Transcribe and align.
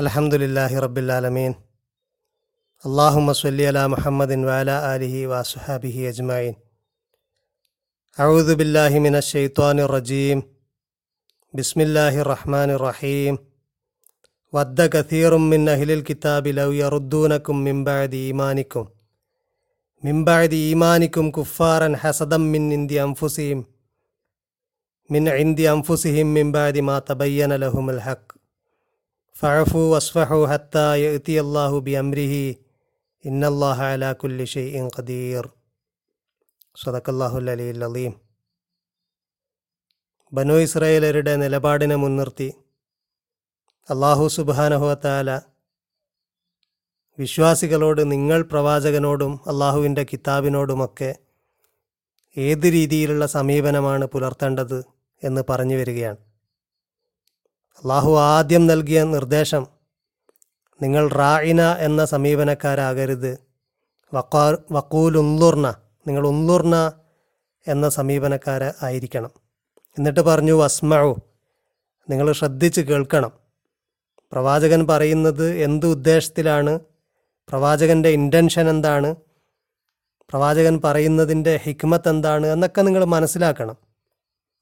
الحمد 0.00 0.34
لله 0.34 0.80
رب 0.80 0.98
العالمين 0.98 1.54
اللهم 2.86 3.32
صل 3.32 3.60
على 3.60 3.88
محمد 3.88 4.32
وعلى 4.48 4.96
آله 4.96 5.26
وصحابه 5.26 6.08
أجمعين 6.08 6.54
أعوذ 8.20 8.54
بالله 8.54 8.98
من 8.98 9.14
الشيطان 9.16 9.80
الرجيم 9.80 10.42
بسم 11.54 11.80
الله 11.80 12.20
الرحمن 12.20 12.70
الرحيم 12.70 13.38
ود 14.52 14.80
كثير 14.96 15.36
من 15.36 15.68
أهل 15.68 15.90
الكتاب 15.90 16.46
لو 16.48 16.72
يردونكم 16.72 17.56
من 17.56 17.84
بعد 17.84 18.14
إيمانكم 18.14 18.84
من 20.04 20.24
بعد 20.24 20.52
إيمانكم 20.52 21.30
كفارا 21.30 21.96
حسدا 21.96 22.36
من 22.36 22.72
عند 22.72 22.92
أنفسهم 22.92 23.64
من 25.10 25.28
عند 25.28 25.60
أنفسهم 25.60 26.26
من 26.26 26.52
بعد 26.52 26.78
ما 26.78 26.98
تبين 26.98 27.52
لهم 27.52 27.90
الحق 27.90 28.41
ഫഴഫു 29.42 29.80
വസ്ഫഹു 29.92 30.44
ഹത്തായ 30.44 31.14
ഇത്തി 31.14 31.32
അള്ളാഹു 31.32 31.76
B 31.78 31.92
അംരിഹി 31.92 32.44
ഇന്നല്ലാഹ 33.24 33.82
അലാ 33.82 34.12
കുല്ലി 34.12 34.44
ഷെയ്ഇൻ 34.44 34.90
ഖദീർ. 34.96 35.46
സദക്കല്ലാഹുൽ 36.84 37.50
അലി 37.50 37.66
അലീം 37.84 38.12
ബനു 40.32 40.52
ഇസ്രയേലരുടെ 40.52 41.36
നിലപാടിനെ 41.36 41.96
മുൻനിർത്തി 41.96 42.48
അള്ളാഹു 43.90 44.28
സുബാനഹുവത്താല 44.28 45.30
വിശ്വാസികളോട് 47.18 48.12
നിങ്ങൾ 48.12 48.42
പ്രവാചകനോടും 48.42 49.40
അള്ളാഹുവിന്റെ 49.46 50.06
കിതാബിനോടുമൊക്കെ 50.12 51.14
ഏത് 52.36 52.66
രീതിയിലുള്ള 52.72 53.26
സമീപനമാണ് 53.26 54.06
പുലർത്തേണ്ടത് 54.06 54.78
എന്ന് 55.22 55.42
പറഞ്ഞു 55.50 55.76
വരികയാണ്. 55.76 56.31
അള്ളാഹു 57.76 58.16
ആദ്യം 58.16 58.66
നൽകിയ 58.66 59.04
നിർദ്ദേശം 59.04 59.66
നിങ്ങൾ 60.82 61.08
റായിന 61.08 61.62
എന്ന 61.62 62.04
സമീപനക്കാരാകരുത്. 62.04 63.38
വക്കാ 64.14 64.56
വക്കൂൽ 64.72 65.18
ഉന്തുർണ 65.18 65.74
നിങ്ങൾ 66.06 66.26
ഉന്തുർണ 66.26 66.92
എന്ന 67.68 67.88
സമീപനക്കാര 67.88 68.84
ആയിരിക്കണം. 68.84 69.30
എന്നിട്ട് 69.98 70.20
പറഞ്ഞു 70.20 70.52
വസ്മഴു 70.52 71.16
നിങ്ങൾ 72.10 72.32
ശ്രദ്ധിച്ച് 72.32 72.80
കേൾക്കണം. 72.80 73.32
പ്രവാചകൻ 74.32 74.86
പറയുന്നത് 74.86 75.50
എന്ത് 75.50 75.86
ഉദ്ദേശത്തിലാണ്? 75.86 76.80
പ്രവാചകന്റെ 77.48 78.08
ഇന്റൻഷൻ 78.08 78.68
എന്താണ്? 78.68 79.14
പ്രവാചകൻ 80.30 80.80
പറയുന്നതിന്റെ 80.84 81.60
ഹിക്മത്ത് 81.62 82.08
എന്താണ്? 82.08 82.46
എന്നൊക്കെ 82.46 82.82
നിങ്ങൾ 82.82 83.04
മനസ്സിലാക്കണം. 83.04 83.76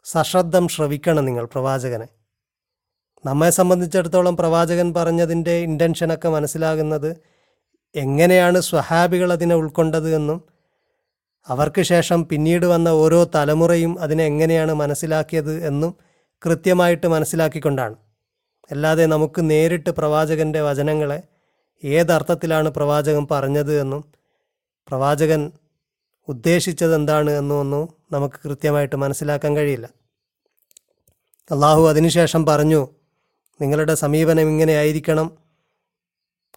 സശ്രദ്ധം 0.05 0.69
ശ്രവിക്കണം 0.69 1.25
നിങ്ങൾ 1.25 1.45
പ്രവാചകനെ. 1.45 2.09
നമ്മെ 3.25 3.51
സംബന്ധിച്ചിടത്തോളം 3.51 4.37
പ്രവാചകൻ 4.37 4.95
പറഞ്ഞതിന്റെ 4.95 5.59
ഇന്റൻഷനൊക്കെ 5.59 6.29
മനസ്സിലാകുന്നത് 6.29 7.17
എങ്ങനെയാണ് 7.95 8.61
സ്വഹാബികൾ 8.61 9.33
അതിനെ 9.33 9.55
ഉൾക്കൊണ്ടത് 9.55 10.15
എന്നും 10.15 10.45
അവർക്ക് 11.49 11.83
ശേഷം 11.83 12.29
പിന്നീട് 12.29 12.67
വന്ന 12.67 12.89
ഓരോ 12.89 13.31
തലമുറയും 13.35 14.01
അതിനെ 14.01 14.25
എങ്ങനെയാണ് 14.25 14.73
മനസ്സിലാക്കിയത് 14.73 15.67
എന്നും 15.67 15.95
കൃത്യമായിട്ട് 16.47 17.07
മനസ്സിലാക്കിക്കൊണ്ടാണ്. 17.07 17.97
അല്ലാതെ 18.71 19.07
നമുക്ക് 19.07 19.51
നേരിട്ട് 19.51 19.91
പ്രവാചകന്റെ 19.91 20.63
വചനങ്ങളെ 20.63 21.23
ഏതർത്ഥത്തിലാണ് 21.85 22.69
പ്രവാചകൻ 22.69 23.27
പറഞ്ഞത് 23.31 23.81
എന്നും 23.81 24.05
പ്രവാചകൻ 24.89 25.53
ഉദ്ദേശിച്ചത് 26.29 26.95
എന്താണ് 26.95 27.31
എന്നൊന്നും 27.31 27.89
നമുക്ക് 28.13 28.35
കൃത്യമായിട്ട് 28.45 28.97
മനസ്സിലാക്കാൻ 28.97 29.57
കഴിയില്ല. 29.57 29.91
അള്ളാഹു 31.51 31.89
അതിനുശേഷം 31.89 32.47
പറഞ്ഞു 32.47 32.89
നിങ്ങളുടെ 33.61 33.95
സമീപനം 33.95 34.49
ഇങ്ങനെ 34.49 34.73
ആയിരിക്കണം 34.73 35.31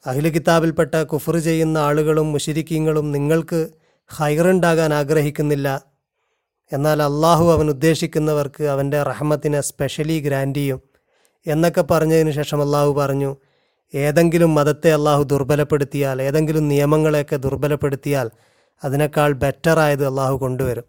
അഖില 0.05 0.29
കിതാബിൽപ്പെട്ട 0.29 1.03
കുഫർ 1.03 1.37
ചെയ്യുന്ന 1.37 1.77
ആളുകളും 1.77 2.31
മുഷിരിക്കീങ്ങളും 2.31 3.11
നിങ്ങൾക്ക് 3.11 3.69
ഹൈറുണ്ടാകാൻ 4.07 4.93
ആഗ്രഹിക്കുന്നില്ല. 4.93 5.83
എന്നാൽ 6.73 7.03
അള്ളാഹു 7.03 7.51
അവൻ 7.51 7.69
ഉദ്ദേശിക്കുന്നവർക്ക് 7.69 8.63
അവന്റെ 8.63 9.03
റഹ്മത്തിനെ 9.03 9.61
സ്പെഷ്യലി 9.61 10.19
ഗ്രാൻഡ് 10.19 10.55
ചെയ്യും. 10.55 10.81
എന്നൊക്കെ 11.47 11.81
പറഞ്ഞതിന് 11.81 12.31
ശേഷം 12.31 12.61
അള്ളാഹു 12.61 12.93
പറഞ്ഞു 12.93 13.37
ഏതെങ്കിലും 13.95 14.55
മതത്തെ 14.55 14.93
അള്ളാഹു 14.93 15.23
ദുർബലപ്പെടുത്തിയാൽ 15.23 16.21
ഏതെങ്കിലും 16.21 16.67
നിയമങ്ങളെയൊക്കെ 16.67 17.35
ദുർബലപ്പെടുത്തിയാൽ 17.35 18.31
അതിനേക്കാൾ 18.83 19.31
ബെറ്ററായത് 19.31 20.07
അള്ളാഹു 20.07 20.37
കൊണ്ടുവരും. 20.37 20.83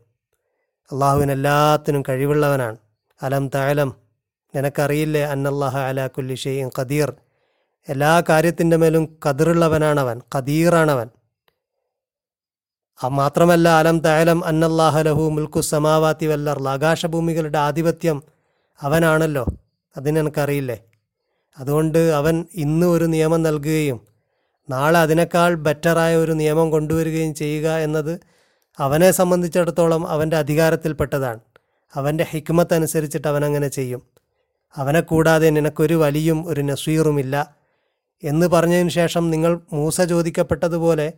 അള്ളാഹുവിനെല്ലാത്തിനും 0.92 2.02
കഴിവുള്ളവനാണ്. 2.08 2.76
അലം 3.22 3.48
താലം 3.48 4.03
നിനക്കറിയില്ലേ 4.54 5.22
അന്നല്ലാഹ 5.22 6.06
കുല്ലി 6.06 6.34
ഷെയ്യും 6.34 6.70
ഖദീർ? 6.78 7.14
എല്ലാ 7.88 8.22
കാര്യത്തിന്റെ 8.28 8.76
മേലും 8.76 9.18
കതിറുള്ളവനാണവൻ 9.28 10.20
ഖദീറാണവൻ. 10.34 11.08
മാത്രമല്ല 13.08 13.68
അലം 13.68 13.98
താലം 14.00 14.44
അന്നല്ലാഹ 14.44 15.00
ലഹു 15.00 15.30
മുൽക്കു 15.30 15.60
സമാവാത്തി 15.60 16.26
വല്ലർ 16.26 16.68
ആകാശഭൂമികളുടെ 16.68 17.58
ആധിപത്യം 17.58 18.22
അവനാണല്ലോ 18.82 19.46
അതിനെനിക്കറിയില്ലേ 19.96 20.80
അതുകൊണ്ട് 21.58 21.98
അവൻ 21.98 22.46
ഇന്ന് 22.54 22.86
ഒരു 22.86 23.04
നിയമം 23.04 23.42
നൽകുകയും 23.42 24.00
നാളെ 24.70 24.98
അതിനേക്കാൾ 24.98 25.54
ബെറ്ററായ 25.54 26.16
ഒരു 26.16 26.32
നിയമം 26.32 26.70
കൊണ്ടുവരികയും 26.70 27.34
ചെയ്യുക 27.34 27.76
എന്നത് 27.76 28.20
അവനെ 28.78 29.10
സംബന്ധിച്ചിടത്തോളം 29.10 30.08
അവന്റെ 30.08 30.36
അധികാരത്തിൽപ്പെട്ടതാണ്. 30.36 31.40
അവന്റെ 31.94 32.24
ഹിക്മത്ത് 32.24 32.74
അനുസരിച്ചിട്ട് 32.74 33.28
അവനങ്ങനെ 33.28 33.68
ചെയ്യും. 33.68 34.13
അവനെ 34.76 35.00
കൂടാതെ 35.00 35.50
നിനക്കൊരു 35.50 35.94
വലിയും 35.94 36.46
ഒരു 36.46 36.60
നസീറുമില്ല. 36.60 37.56
എന്ന് 38.24 38.46
പറഞ്ഞതിന് 38.46 38.88
ശേഷം 38.88 39.30
നിങ്ങൾ 39.30 39.60
മൂസ 39.72 40.00
ചോദിക്കപ്പെട്ടതുപോലെ 40.00 41.12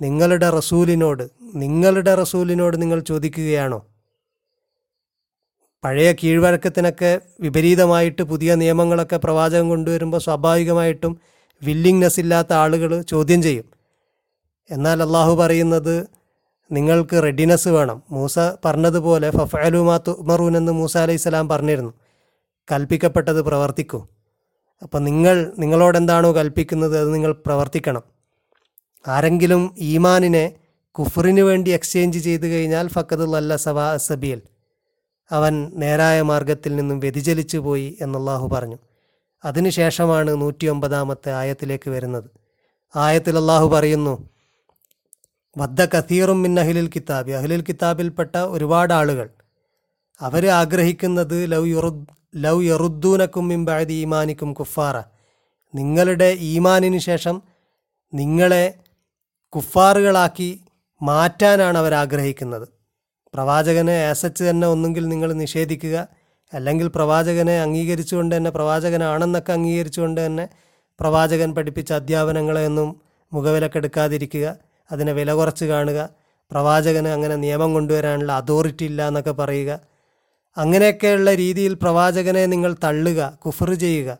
നിങ്ങളുടെ 0.00 0.50
റസൂലിനോട് 0.50 1.30
നിങ്ങളുടെ 1.54 2.14
റസൂലിനോട് 2.14 2.82
നിങ്ങൾ 2.82 3.00
ചോദിക്കുകയാണോ? 3.00 3.86
പഴയ 5.84 6.12
കീഴ്വഴക്കത്തിനൊക്കെ 6.12 7.20
വിപരീതമായിട്ട് 7.40 8.22
പുതിയ 8.22 8.54
നിയമങ്ങളൊക്കെ 8.54 9.16
പ്രവാചകം 9.16 9.68
കൊണ്ടുവരുമ്പോൾ 9.68 10.18
സ്വാഭാവികമായിട്ടും 10.18 11.20
വില്ലിങ്നെസ് 11.62 12.20
ഇല്ലാത്ത 12.20 12.52
ആളുകൾ 12.52 13.02
ചോദ്യം 13.02 13.42
ചെയ്യും. 13.42 13.64
എന്നാൽ 14.70 15.02
അള്ളാഹു 15.02 15.34
പറയുന്നത് 15.34 16.06
നിങ്ങൾക്ക് 16.72 17.22
റെഡിനെസ് 17.22 17.68
വേണം. 17.68 18.02
മൂസ 18.10 18.38
പറഞ്ഞതുപോലെ 18.64 19.30
ഫഫഅലുമാ 19.30 19.96
തുമറൂൻ 20.08 20.56
എന്ന് 20.56 20.72
മൂസ 20.72 20.96
അലൈഹി 20.96 21.16
സ്വലാം 21.16 21.48
പറഞ്ഞിരുന്നു. 21.48 21.92
കൽപ്പിക്കപ്പെട്ടത് 22.72 23.42
പ്രവർത്തിക്കൂ. 23.42 24.06
അപ്പം 24.82 25.04
നിങ്ങൾ 25.04 25.52
നിങ്ങളോടെന്താണോ 25.58 26.36
കൽപ്പിക്കുന്നത് 26.36 26.98
അത് 26.98 27.14
നിങ്ങൾ 27.14 27.32
പ്രവർത്തിക്കണം. 27.32 28.02
ആരെങ്കിലും 29.08 29.74
ഈമാനിനെ 29.78 30.54
കുഫറിന് 30.90 31.40
വേണ്ടി 31.40 31.70
എക്സ്ചേഞ്ച് 31.70 32.18
ചെയ്തു 32.18 32.46
കഴിഞ്ഞാൽ 32.46 32.88
ഫക്കതുല്ല 32.88 33.56
സവാ 33.56 33.96
സബിയൽ 33.96 34.42
അവൻ 35.30 35.72
നേരായ 35.74 36.22
മാർഗത്തിൽ 36.22 36.76
നിന്നും 36.76 37.00
വ്യതിചലിച്ചു 37.00 37.58
പോയി 37.58 37.98
എന്നല്ലാഹു 38.00 38.48
പറഞ്ഞു. 38.48 38.78
അതിനുശേഷമാണ് 39.44 40.40
നൂറ്റി 40.40 40.66
ഒമ്പതാമത്തെ 40.66 41.32
ആയത്തിലേക്ക് 41.32 41.90
വരുന്നത്. 41.90 42.30
ആയത്തിൽ 42.96 43.36
അള്ളാഹു 43.38 43.68
പറയുന്നു 43.68 44.28
വദ്ദ 45.58 45.84
കഥീറും 45.84 46.42
മിൻ 46.42 46.60
അഹ്ലിൽ 46.60 46.90
കിതാബ്. 46.94 47.30
അഹ്ലിൽ 47.30 47.60
കിതാബിൽപ്പെട്ട 47.60 48.36
ഒരുപാട് 48.36 48.92
ആളുകൾ 48.94 49.30
അവർ 50.20 50.46
ആഗ്രഹിക്കുന്നത് 50.46 51.52
ലവ് 51.52 51.68
യുറു 51.68 52.06
ലവ് 52.36 52.64
യറുദ്ദൂനക്കും 52.64 53.48
മിമ്പായത് 53.48 53.92
ഈമാനിക്കും 53.92 54.52
കുഫാറ. 54.52 55.02
നിങ്ങളുടെ 55.74 56.36
ഈമാനിന് 56.40 56.98
ശേഷം 56.98 57.42
നിങ്ങളെ 58.14 58.74
കുഫാറുകളാക്കി 59.48 60.60
മാറ്റാനാണ് 61.02 61.78
അവർ 61.78 61.94
ആഗ്രഹിക്കുന്നത്. 61.94 62.68
പ്രവാചകനെ 63.34 64.06
ആസച്ച് 64.06 64.44
തന്നെ 64.44 64.66
ഒന്നുകിൽ 64.66 65.08
നിങ്ങൾ 65.08 65.32
നിഷേധിക്കുക. 65.32 66.08
അല്ലെങ്കിൽ 66.54 66.88
പ്രവാചകനെ 66.88 67.60
അംഗീകരിച്ചുകൊണ്ട് 67.60 68.36
തന്നെ 68.36 68.50
പ്രവാചകനാണെന്നൊക്കെ 68.50 69.52
അംഗീകരിച്ചുകൊണ്ട് 69.52 70.26
തന്നെ 70.26 70.48
പ്രവാചകൻ 71.00 71.54
പഠിപ്പിച്ച 71.54 71.92
അധ്യാപനങ്ങളെയൊന്നും 71.92 73.00
മുഖവിലക്കെടുക്കാതിരിക്കുക 73.32 74.56
അതിനെ 74.92 75.12
വില 75.12 75.32
കുറച്ച് 75.32 75.64
കാണുക. 75.64 76.08
പ്രവാചകന് 76.50 77.08
അങ്ങനെ 77.08 77.36
നിയമം 77.36 77.72
കൊണ്ടുവരാനുള്ള 77.72 78.32
അതോറിറ്റി 78.32 78.84
ഇല്ല 78.84 79.08
എന്നൊക്കെ 79.08 79.30
പറയുക. 79.30 79.87
അങ്ങനെയൊക്കെയുള്ള 80.58 81.34
രീതിയിൽ 81.34 81.74
പ്രവാചകനെ 81.74 82.46
നിങ്ങൾ 82.46 82.76
തള്ളുക 82.84 83.38
കുഫർ 83.46 83.74
ചെയ്യുക. 83.74 84.18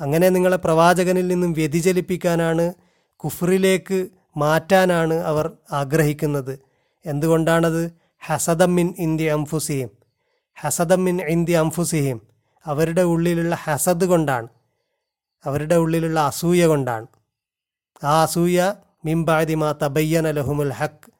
അങ്ങനെ 0.00 0.28
നിങ്ങളെ 0.28 0.56
പ്രവാചകനിൽ 0.56 1.28
നിന്നും 1.28 1.52
വ്യതിചലിപ്പിക്കാനാണ് 1.52 2.72
കുഫറിലേക്ക് 3.16 4.08
മാറ്റാനാണ് 4.36 5.14
അവർ 5.14 5.50
ആഗ്രഹിക്കുന്നത്. 5.72 6.58
എന്തുകൊണ്ടാണത്? 7.06 7.92
ഹസദമ്മിൻ 8.26 8.94
ഇന്ത്യ 8.98 9.30
അംഫുസിഹിം. 9.30 9.90
ഹസദമ്മിൻ 10.60 11.22
ഇന്ത്യ 11.22 11.58
അംഫുസിഹിം. 11.58 12.22
അവരുടെ 12.64 13.02
ഉള്ളിലുള്ള 13.02 13.54
ഹസദ് 13.64 14.04
കൊണ്ടാണ്. 14.04 14.48
അവരുടെ 15.44 15.74
ഉള്ളിലുള്ള 15.74 16.20
അസൂയ 16.20 16.66
കൊണ്ടാണ്. 16.66 17.06
ആ 18.04 18.22
അസൂയ 18.22 18.74
മിംബാദിമാ 19.04 19.74
തബയ്യന 19.82 20.30
ലഹുമുൽ 20.30 20.72
ഹക്ക് 20.72 21.12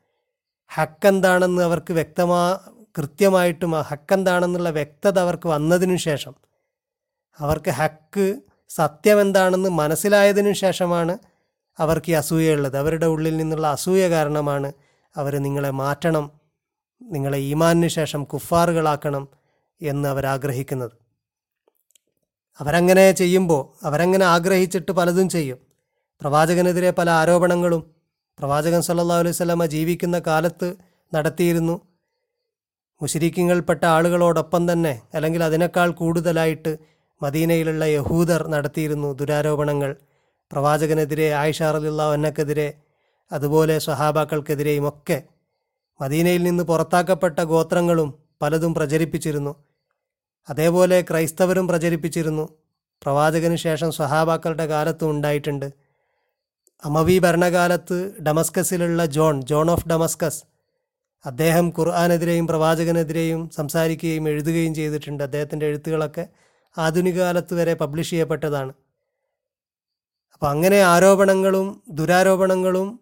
ഹക്ക് 0.75 1.09
എന്താണെന്ന് 1.09 1.63
അവർക്ക് 1.63 1.93
വ്യക്തമാ 1.93 2.61
കൃത്യമായിട്ടും 2.97 3.79
ആ 3.79 3.81
ഹക്ക് 3.81 4.15
എന്താണെന്നുള്ള 4.15 4.71
വ്യക്തത 4.71 5.19
അവർക്ക് 5.19 5.49
വന്നതിനു 5.49 5.97
ശേഷം 5.97 6.35
അവർക്ക് 7.41 7.71
ഹക്ക് 7.71 8.41
സത്യം 8.69 9.21
എന്താണെന്ന് 9.21 9.69
മനസ്സിലായതിനു 9.69 10.53
ശേഷമാണ് 10.53 11.19
അവർക്ക് 11.79 12.11
ഈ 12.11 12.15
അസൂയയുള്ളത്. 12.15 12.77
അവരുടെ 12.77 13.07
ഉള്ളിൽ 13.07 13.37
നിന്നുള്ള 13.37 13.67
അസൂയ 13.67 14.09
കാരണമാണ് 14.09 14.73
അവർ 15.17 15.37
നിങ്ങളെ 15.37 15.71
മാറ്റണം 15.71 16.31
നിങ്ങളെ 17.03 17.39
ഈമാനിന് 17.39 17.89
ശേഷം 17.89 18.25
കുഫാറുകളാക്കണം 18.25 19.29
എന്ന് 19.83 20.09
അവരാഗ്രഹിക്കുന്നത്. 20.09 20.91
അവരങ്ങനെ 22.61 23.13
ചെയ്യുമ്പോൾ 23.13 23.87
അവരങ്ങനെ 23.87 24.27
ആഗ്രഹിച്ചിട്ട് 24.27 24.93
പലതും 24.93 25.29
ചെയ്യും. 25.29 25.59
പ്രവാചകനെതിരെ 26.21 26.91
പല 26.91 27.11
ആരോപണങ്ങളും 27.11 27.95
പ്രവാചകൻ 28.39 28.83
സല്ലാ 28.83 29.19
അലൈഹി 29.19 29.37
വസല്ലമ 29.37 29.67
ജീവിക്കുന്ന 29.67 30.19
കാലത്ത് 30.19 30.75
നടത്തിയിരുന്നു. 31.15 31.88
മുശരിക്കിങ്ങൾപ്പെട്ട 33.03 33.85
ആളുകളോടൊപ്പം 33.85 34.73
തന്നെ 34.73 35.03
അല്ലെങ്കിൽ 35.15 35.45
അതിനേക്കാൾ 35.45 35.91
കൂടുതലായിട്ട് 35.91 36.79
മദീനയിലുള്ള 37.23 37.85
യഹൂദർ 37.85 38.49
നടത്തിയിരുന്നു 38.49 39.13
ദുരാരോപണങ്ങൾ. 39.13 39.97
പ്രവാചകനെതിരെ 40.53 41.33
ആയിഷ 41.33 41.63
ഒന്നക്കെതിരെ 41.63 42.75
അതുപോലെ 43.33 43.79
സ്വഹാബാക്കൾക്കെതിരെയും 43.79 44.89
ഒക്കെ 44.89 45.23
മദീനയിൽ 46.01 46.43
നിന്ന് 46.43 46.65
പുറത്താക്കപ്പെട്ട 46.65 47.41
ഗോത്രങ്ങളും 47.41 48.15
പലതും 48.43 48.75
പ്രചരിപ്പിച്ചിരുന്നു. 48.75 49.65
അതേപോലെ 50.49 51.01
ക്രൈസ്തവരും 51.01 51.69
പ്രചരിപ്പിച്ചിരുന്നു. 51.69 52.49
പ്രവാചകന് 53.03 53.57
ശേഷം 53.57 53.93
സ്വഹാബാക്കളുടെ 53.93 54.67
കാലത്തും 54.67 55.11
ഉണ്ടായിട്ടുണ്ട്. 55.11 55.73
അമവി 56.85 57.19
ഭരണകാലത്ത് 57.19 58.23
ഡമസ്കസിലുള്ള 58.23 59.07
ജോൺ 59.07 59.43
ജോൺ 59.43 59.71
ഓഫ് 59.71 59.89
ഡമസ്കസ് 59.89 60.45
അദ്ദേഹം 61.27 61.69
ഖുർആാനെതിരെയും 61.79 62.47
പ്രവാചകനെതിരെയും 62.47 63.51
സംസാരിക്കുകയും 63.51 64.29
എഴുതുകയും 64.29 64.75
ചെയ്തിട്ടുണ്ട്. 64.75 65.23
അദ്ദേഹത്തിന്റെ 65.23 65.67
എഴുത്തുകളൊക്കെ 65.67 66.29
ആധുനിക 66.79 67.19
കാലത്ത് 67.19 67.55
വരെ 67.55 67.75
പബ്ലിഷ് 67.75 68.11
ചെയ്യപ്പെട്ടതാണ്. 68.11 68.73
അപ്പോൾ 70.35 70.49
അങ്ങനെ 70.51 70.81
ആരോപണങ്ങളും 70.83 71.83
ദുരാരോപണങ്ങളും 71.91 73.01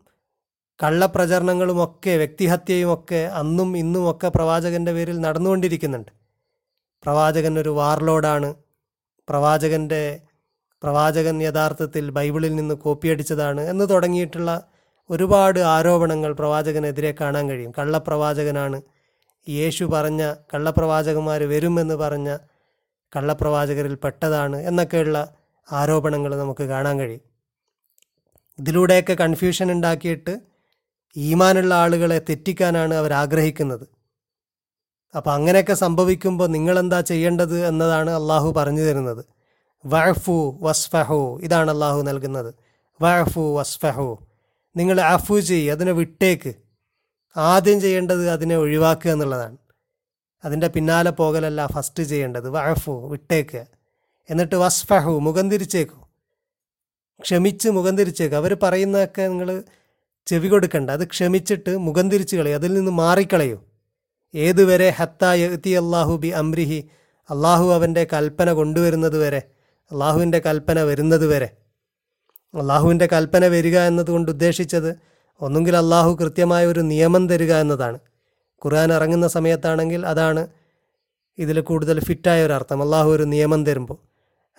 കള്ളപ്രചരണങ്ങളുമൊക്കെ 0.82 2.10
വ്യക്തിഹത്യയുമൊക്കെ 2.10 3.26
അന്നും 3.26 3.76
ഇന്നും 3.76 4.10
ഒക്കെ 4.10 4.28
പ്രവാചകന്റെ 4.28 4.92
പേരിൽ 4.92 5.20
നടന്നുകൊണ്ടിരിക്കുന്നുണ്ട്. 5.20 6.12
പ്രവാചകൻ 7.04 7.58
ഒരു 7.58 7.68
വാർലോഡാണ് 7.68 8.54
പ്രവാചകന്റെ 9.28 10.20
പ്രവാചകൻ 10.82 11.42
യഥാർത്ഥത്തിൽ 11.42 12.10
ബൈബിളിൽ 12.10 12.54
നിന്ന് 12.54 12.74
കോപ്പിയടിച്ചതാണ് 12.74 13.60
എന്ന് 13.60 13.84
തുടങ്ങിയിട്ടുള്ള 13.90 14.68
ഒരുപാട് 15.10 15.60
ആരോപണങ്ങൾ 15.60 16.32
പ്രവാചകനെതിരെ 16.32 17.14
കാണാൻ 17.20 17.48
കഴിയും. 17.48 17.72
കള്ളപ്രവാചകനാണ്. 17.78 18.82
യേശു 19.48 19.84
പറഞ്ഞ 19.84 20.34
കള്ളപ്രവാചകന്മാർ 20.54 21.42
വരുമെന്ന് 21.42 21.94
പറഞ്ഞ 21.94 22.36
കള്ളപ്രവാചകരിൽ 23.16 23.94
പെട്ടതാണ് 23.94 24.56
എന്നൊക്കെയുള്ള 24.56 25.34
ആരോപണങ്ങൾ 25.72 26.36
നമുക്ക് 26.36 26.64
കാണാൻ 26.64 26.98
കഴിയും. 26.98 27.20
ഇതിലൂടെയൊക്കെ 28.58 29.12
കൺഫ്യൂഷൻ 29.12 29.72
ഉണ്ടാക്കിയിട്ട് 29.72 30.40
ഈമാനുള്ള 31.16 31.74
ആളുകളെ 31.74 32.18
തെറ്റിക്കാനാണ് 32.18 32.94
അവർ 32.94 33.12
ആഗ്രഹിക്കുന്നത്. 33.12 33.88
അപ്പോൾ 35.16 35.30
അങ്ങനെയൊക്കെ 35.30 35.74
സംഭവിക്കുമ്പോൾ 35.74 36.46
നിങ്ങളെന്താ 36.46 37.00
ചെയ്യേണ്ടത് 37.00 37.66
എന്നതാണ് 37.66 38.10
അള്ളാഹു 38.10 38.52
പറഞ്ഞു 38.52 38.80
തരുന്നത്. 38.80 39.24
വഴഫു 39.86 40.58
വസ്ഫഹു 40.60 41.40
ഇതാണ് 41.42 41.70
അള്ളാഹു 41.70 42.02
നൽകുന്നത്. 42.02 42.54
വഴഫു 43.02 43.56
വസ്ഫഹു. 43.58 44.25
നിങ്ങൾ 44.76 45.00
അഫു 45.00 45.40
ചെയ്യുക 45.40 45.72
അതിനെ 45.72 45.92
വിട്ടേക്ക്. 45.92 46.54
ആദ്യം 47.36 47.80
ചെയ്യേണ്ടത് 47.80 48.30
അതിനെ 48.30 48.56
ഒഴിവാക്കുക 48.56 49.10
എന്നുള്ളതാണ്. 49.10 49.56
അതിന്റെ 50.44 50.68
പിന്നാലെ 50.68 51.10
പോകലല്ല 51.10 51.66
ഫസ്റ്റ് 51.66 52.02
ചെയ്യേണ്ടത്. 52.02 52.48
വഴഫു 52.48 53.08
വിട്ടേക്കുക 53.10 53.66
എന്നിട്ട് 54.30 54.54
വസ്ഫഹു 54.54 55.18
മുഖം 55.18 55.50
തിരിച്ചേക്കു. 55.50 56.08
ക്ഷമിച്ച് 57.20 57.68
മുഖം 57.68 57.96
തിരിച്ചേക്കുക 57.96 58.36
അവർ 58.36 58.56
പറയുന്നതൊക്കെ 58.62 59.22
നിങ്ങൾ 59.22 59.64
ചെവി 60.26 60.48
കൊടുക്കണ്ട. 60.48 60.90
അത് 60.90 61.06
ക്ഷമിച്ചിട്ട് 61.06 61.78
മുഖം 61.78 62.10
തിരിച്ച് 62.10 62.36
കളയും. 62.36 62.54
അതിൽ 62.54 62.74
നിന്ന് 62.74 62.90
മാറിക്കളയൂ. 62.90 63.64
ഏതുവരെ? 64.34 64.90
ഹത്ത 64.90 65.24
യഹ്തി 65.24 65.70
അള്ളാഹു 65.70 66.16
ബി 66.16 66.28
അംരിഹി. 66.28 66.88
അള്ളാഹു 67.30 67.72
അവന്റെ 67.72 68.06
കൽപ്പന 68.12 68.52
കൊണ്ടുവരുന്നത് 68.52 69.18
വരെ. 69.18 69.42
അള്ളാഹുവിന്റെ 69.92 70.38
കൽപ്പന 70.38 70.82
വരുന്നത് 70.82 71.26
വരെ. 71.26 71.56
അള്ളാഹുവിന്റെ 72.54 73.08
കൽപ്പന 73.12 73.46
വരിക 73.46 73.78
എന്നതുകൊണ്ട് 73.78 74.30
ഉദ്ദേശിച്ചത് 74.30 74.98
ഒന്നുകിൽ 75.40 75.76
അള്ളാഹു 75.76 76.18
കൃത്യമായ 76.20 76.66
ഒരു 76.66 76.80
നിയമം 76.80 77.28
തരിക 77.28 77.52
എന്നതാണ്. 77.54 77.98
ഖുർആൻ 78.64 78.92
ഇറങ്ങുന്ന 78.92 79.28
സമയത്താണെങ്കിൽ 79.28 80.06
അതാണ് 80.06 80.46
ഇതിൽ 81.38 81.60
കൂടുതൽ 81.60 82.00
ഫിറ്റായ 82.00 82.48
അർത്ഥം. 82.48 82.82
അള്ളാഹു 82.82 83.10
ഒരു 83.10 83.22
നിയമം 83.22 83.66
തരുമ്പോൾ. 83.66 83.96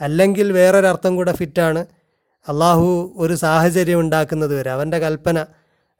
അല്ലെങ്കിൽ 0.01 0.51
വേറൊരർത്ഥം 0.51 1.15
കൂടെ 1.15 1.31
ഫിറ്റാണ് 1.31 1.85
അള്ളാഹു 2.47 3.13
ഒരു 3.17 3.35
സാഹചര്യം 3.35 3.99
ഉണ്ടാക്കുന്നത് 3.99 4.59
വരെ. 4.59 4.71
അവന്റെ 4.71 4.99
കൽപ്പന 4.99 5.45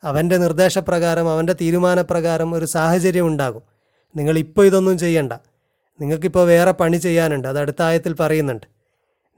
അവന്റെ 0.03 0.37
നിർദ്ദേശപ്രകാരം 0.37 1.29
അവന്റെ 1.29 1.53
തീരുമാനപ്രകാരം 1.53 2.53
ഒരു 2.53 2.65
സാഹചര്യം 2.65 3.27
ഉണ്ടാകും. 3.27 3.61
നിങ്ങളിപ്പോൾ 4.15 4.65
ഇതൊന്നും 4.65 4.97
ചെയ്യണ്ട. 4.97 5.33
നിങ്ങൾക്കിപ്പോൾ 6.01 6.47
വേറെ 6.47 6.71
പണി 6.71 6.97
ചെയ്യാനുണ്ട്. 6.97 7.47
അത് 7.47 7.59
അടുത്ത 7.59 7.81
ആയത്തിൽ 7.81 8.13
പറയുന്നുണ്ട്. 8.13 8.76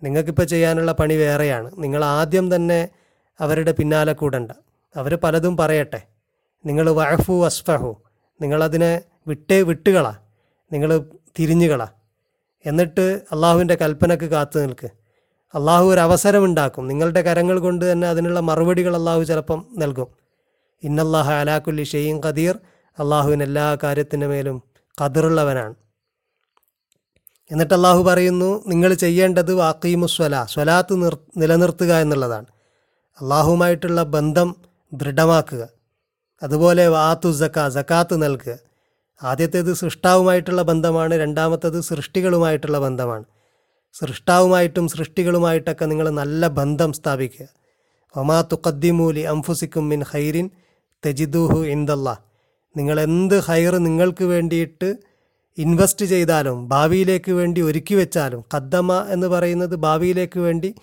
നിങ്ങൾക്കിപ്പോൾ 0.03 0.43
ചെയ്യാനുള്ള 0.43 0.91
പണി 0.91 1.13
വേറെയാണ്. 1.13 1.71
നിങ്ങൾ 1.77 2.05
ആദ്യം 2.05 2.55
തന്നെ 2.55 2.89
അവരുടെ 3.39 3.71
പിന്നാലെ 3.71 4.13
കൂടണ്ട. 4.13 4.51
അവർ 4.95 5.15
പലതും 5.15 5.57
പറയട്ടെ. 5.57 6.01
നിങ്ങൾ 6.65 6.89
വഴഫു 6.89 7.45
അസ്ഫഹു 7.45 8.01
നിങ്ങളതിനെ 8.41 9.01
വിട്ടേ 9.27 9.61
വിട്ടുകളാ. 9.61 10.15
നിങ്ങൾ 10.73 11.05
തിരിഞ്ഞുകളാ. 11.39 11.87
എന്നിട്ട് 12.65 13.21
അള്ളാഹുവിന്റെ 13.31 13.75
കൽപ്പനക്ക് 13.75 14.23
കാത്തു 14.23 14.59
നിൽക്ക്. 14.59 14.89
അള്ളാഹു 15.55 15.85
ഒരു 15.85 15.99
അവസരം 15.99 16.45
ഉണ്ടാക്കും 16.45 16.87
നിങ്ങളുടെ 16.87 17.21
കരങ്ങൾ 17.21 17.59
കൊണ്ട് 17.59 17.91
തന്നെ 17.91 18.07
അതിനുള്ള 18.07 18.39
മറുപടികൾ 18.39 18.95
അള്ളാഹു 18.95 19.23
ചിലപ്പം 19.23 19.65
നൽകും. 19.77 20.07
ഇന്നല്ലാഹ 20.83 21.31
അലാക്കുല്ലി 21.31 21.83
ഷെയ്യും 21.83 22.21
ഖദീർ. 22.25 22.59
അള്ളാഹുവിന് 22.99 23.43
എല്ലാ 23.43 23.77
കാര്യത്തിന്റെ 23.83 24.27
മേലും 24.27 24.63
ഖദറുള്ളവനാണ്. 25.01 25.75
എന്നിട്ട് 27.51 27.73
അള്ളാഹു 27.73 28.03
പറയുന്നു 28.03 28.63
നിങ്ങൾ 28.67 28.93
ചെയ്യേണ്ടത് 28.93 29.53
വാക്കീമു 29.53 30.07
സ്വല 30.07 30.45
സ്വലാത്ത് 30.49 31.03
നിർ 31.03 31.17
നിലനിർത്തുക 31.37 31.93
എന്നുള്ളതാണ്. 31.93 32.45
അള്ളാഹുമായിട്ടുള്ള 33.21 34.03
ബന്ധം 34.03 34.55
ദൃഢമാക്കുക. 34.93 35.69
അതുപോലെ 36.43 36.87
വാത്തു 36.87 37.31
ജക്ക 37.31 37.67
ജക്കാത്ത് 37.67 38.23
നൽകുക. 38.23 38.57
ആദ്യത്തേത് 39.23 39.73
സൃഷ്ടാവുമായിട്ടുള്ള 39.73 40.61
ബന്ധമാണ് 40.61 41.13
രണ്ടാമത്തേത് 41.15 41.81
സൃഷ്ടികളുമായിട്ടുള്ള 41.81 42.79
ബന്ധമാണ്. 42.79 43.23
സൃഷ്ടാവുമായിട്ടും 43.93 44.87
സൃഷ്ടികളുമായിട്ടൊക്കെ 44.87 45.85
നിങ്ങൾ 45.85 46.09
നല്ല 46.09 46.47
ബന്ധം 46.47 46.93
സ്ഥാപിക്കുക. 46.93 47.47
ഒമാ 48.15 48.41
തുക്കദ്ദിമൂലി 48.41 49.19
അംഫുസിക്കും 49.19 49.89
മിൻ 49.89 50.03
ഹൈറിൻ 50.03 50.49
തെജിദുഹു 51.05 51.59
ഇന്ദല്ല 51.59 52.09
നിങ്ങൾ 52.77 52.99
എന്ത് 53.01 53.39
ഹൈർ 53.39 53.77
നിങ്ങൾക്ക് 53.77 54.23
വേണ്ടിയിട്ട് 54.23 55.08
ഇൻവെസ്റ്റ് 55.57 56.05
ചെയ്താലും 56.05 56.69
ഭാവിയിലേക്ക് 56.69 57.31
വേണ്ടി 57.31 57.61
ഒരുക്കി 57.61 57.95
വെച്ചാലും 57.95 58.43
കദ്ദമ 58.55 59.05
എന്ന് 59.07 59.27
പറയുന്നത് 59.27 59.75
ഭാവിയിലേക്ക് 59.75 60.39
വേണ്ടി 60.39 60.75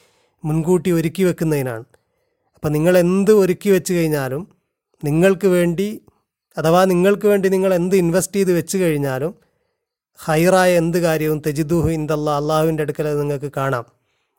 മുൻകൂട്ടി 0.44 0.90
ഒരുക്കി 0.90 1.22
വെക്കുന്നതിനാണ്. 1.22 1.84
അപ്പം 2.54 2.72
നിങ്ങൾ 2.72 2.98
എന്ത് 2.98 3.30
ഒരുക്കി 3.30 3.70
വെച്ച് 3.70 3.92
കഴിഞ്ഞാലും 3.92 4.48
നിങ്ങൾക്ക് 5.04 5.46
വേണ്ടി 5.46 6.02
അഥവാ 6.58 6.84
നിങ്ങൾക്ക് 6.84 7.26
വേണ്ടി 7.26 7.48
നിങ്ങൾ 7.48 7.74
എന്ത് 7.74 7.96
ഇൻവെസ്റ്റ് 7.96 8.36
ചെയ്ത് 8.36 8.52
വെച്ച് 8.52 8.78
കഴിഞ്ഞാലും 8.78 9.34
ഹൈറായ 10.24 10.76
എന്ത് 10.76 10.98
കാര്യവും 10.98 11.42
തെജിദുഹു 11.46 11.88
ഇന്ദല്ല 11.88 12.30
അള്ളാഹുവിന്റെ 12.30 12.82
അടുക്കൽ 12.82 13.18
നിങ്ങൾക്ക് 13.20 13.50
കാണാം. 13.56 13.84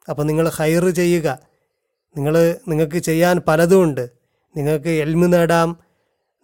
അപ്പോൾ 0.10 0.24
നിങ്ങൾ 0.24 0.50
ഹൈർ 0.50 0.90
ചെയ്യുക. 0.90 1.40
നിങ്ങൾ 2.18 2.56
നിങ്ങൾക്ക് 2.68 2.98
ചെയ്യാൻ 2.98 3.42
പലതുമുണ്ട് 3.48 4.10
നിങ്ങൾക്ക് 4.58 4.90
എൽമ് 4.90 5.34
നേടാം. 5.34 5.78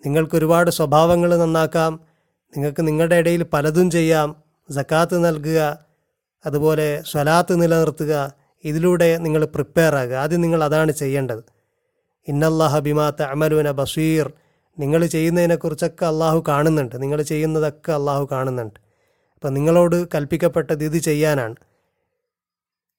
നിങ്ങൾക്ക് 0.06 0.36
ഒരുപാട് 0.36 0.72
സ്വഭാവങ്ങൾ 0.72 1.38
നന്നാക്കാം. 1.38 2.13
നിങ്ങൾക്ക് 2.58 2.88
നിങ്ങളുടെ 2.88 3.16
ഇടയിൽ 3.16 3.44
പലതും 3.44 3.92
ചെയ്യാം. 3.92 4.36
സക്കാത്ത് 4.72 5.26
നൽകുക 5.26 5.78
അതുപോലെ 6.46 7.04
സ്വലാത്ത് 7.12 7.62
നിലനിർത്തുക. 7.62 8.34
ഇതിലൂടെ 8.64 9.18
നിങ്ങൾ 9.18 9.46
പ്രിപ്പയർ 9.46 9.96
ആകുക. 9.96 10.14
ആദ്യം 10.14 10.42
നിങ്ങൾ 10.42 10.64
അതാണ് 10.64 10.92
ചെയ്യേണ്ടത്. 10.92 11.44
ഇന്നല്ലാഹ 12.28 12.80
ബിമാ 12.80 13.12
അമലുന 13.30 13.72
ബഷീർ 13.72 14.32
നിങ്ങൾ 14.80 15.06
ചെയ്യുന്നതിനെക്കുറിച്ചൊക്കെ 15.06 16.06
അള്ളാഹു 16.06 16.44
കാണുന്നുണ്ട്. 16.48 17.02
നിങ്ങൾ 17.02 17.22
ചെയ്യുന്നതൊക്കെ 17.22 17.92
അള്ളാഹു 17.92 18.30
കാണുന്നുണ്ട്. 18.32 18.80
അപ്പം 19.36 19.54
നിങ്ങളോട് 19.54 20.08
കൽപ്പിക്കപ്പെട്ടത് 20.16 20.84
ഇത് 20.84 20.98
ചെയ്യാനാണ്. 20.98 21.56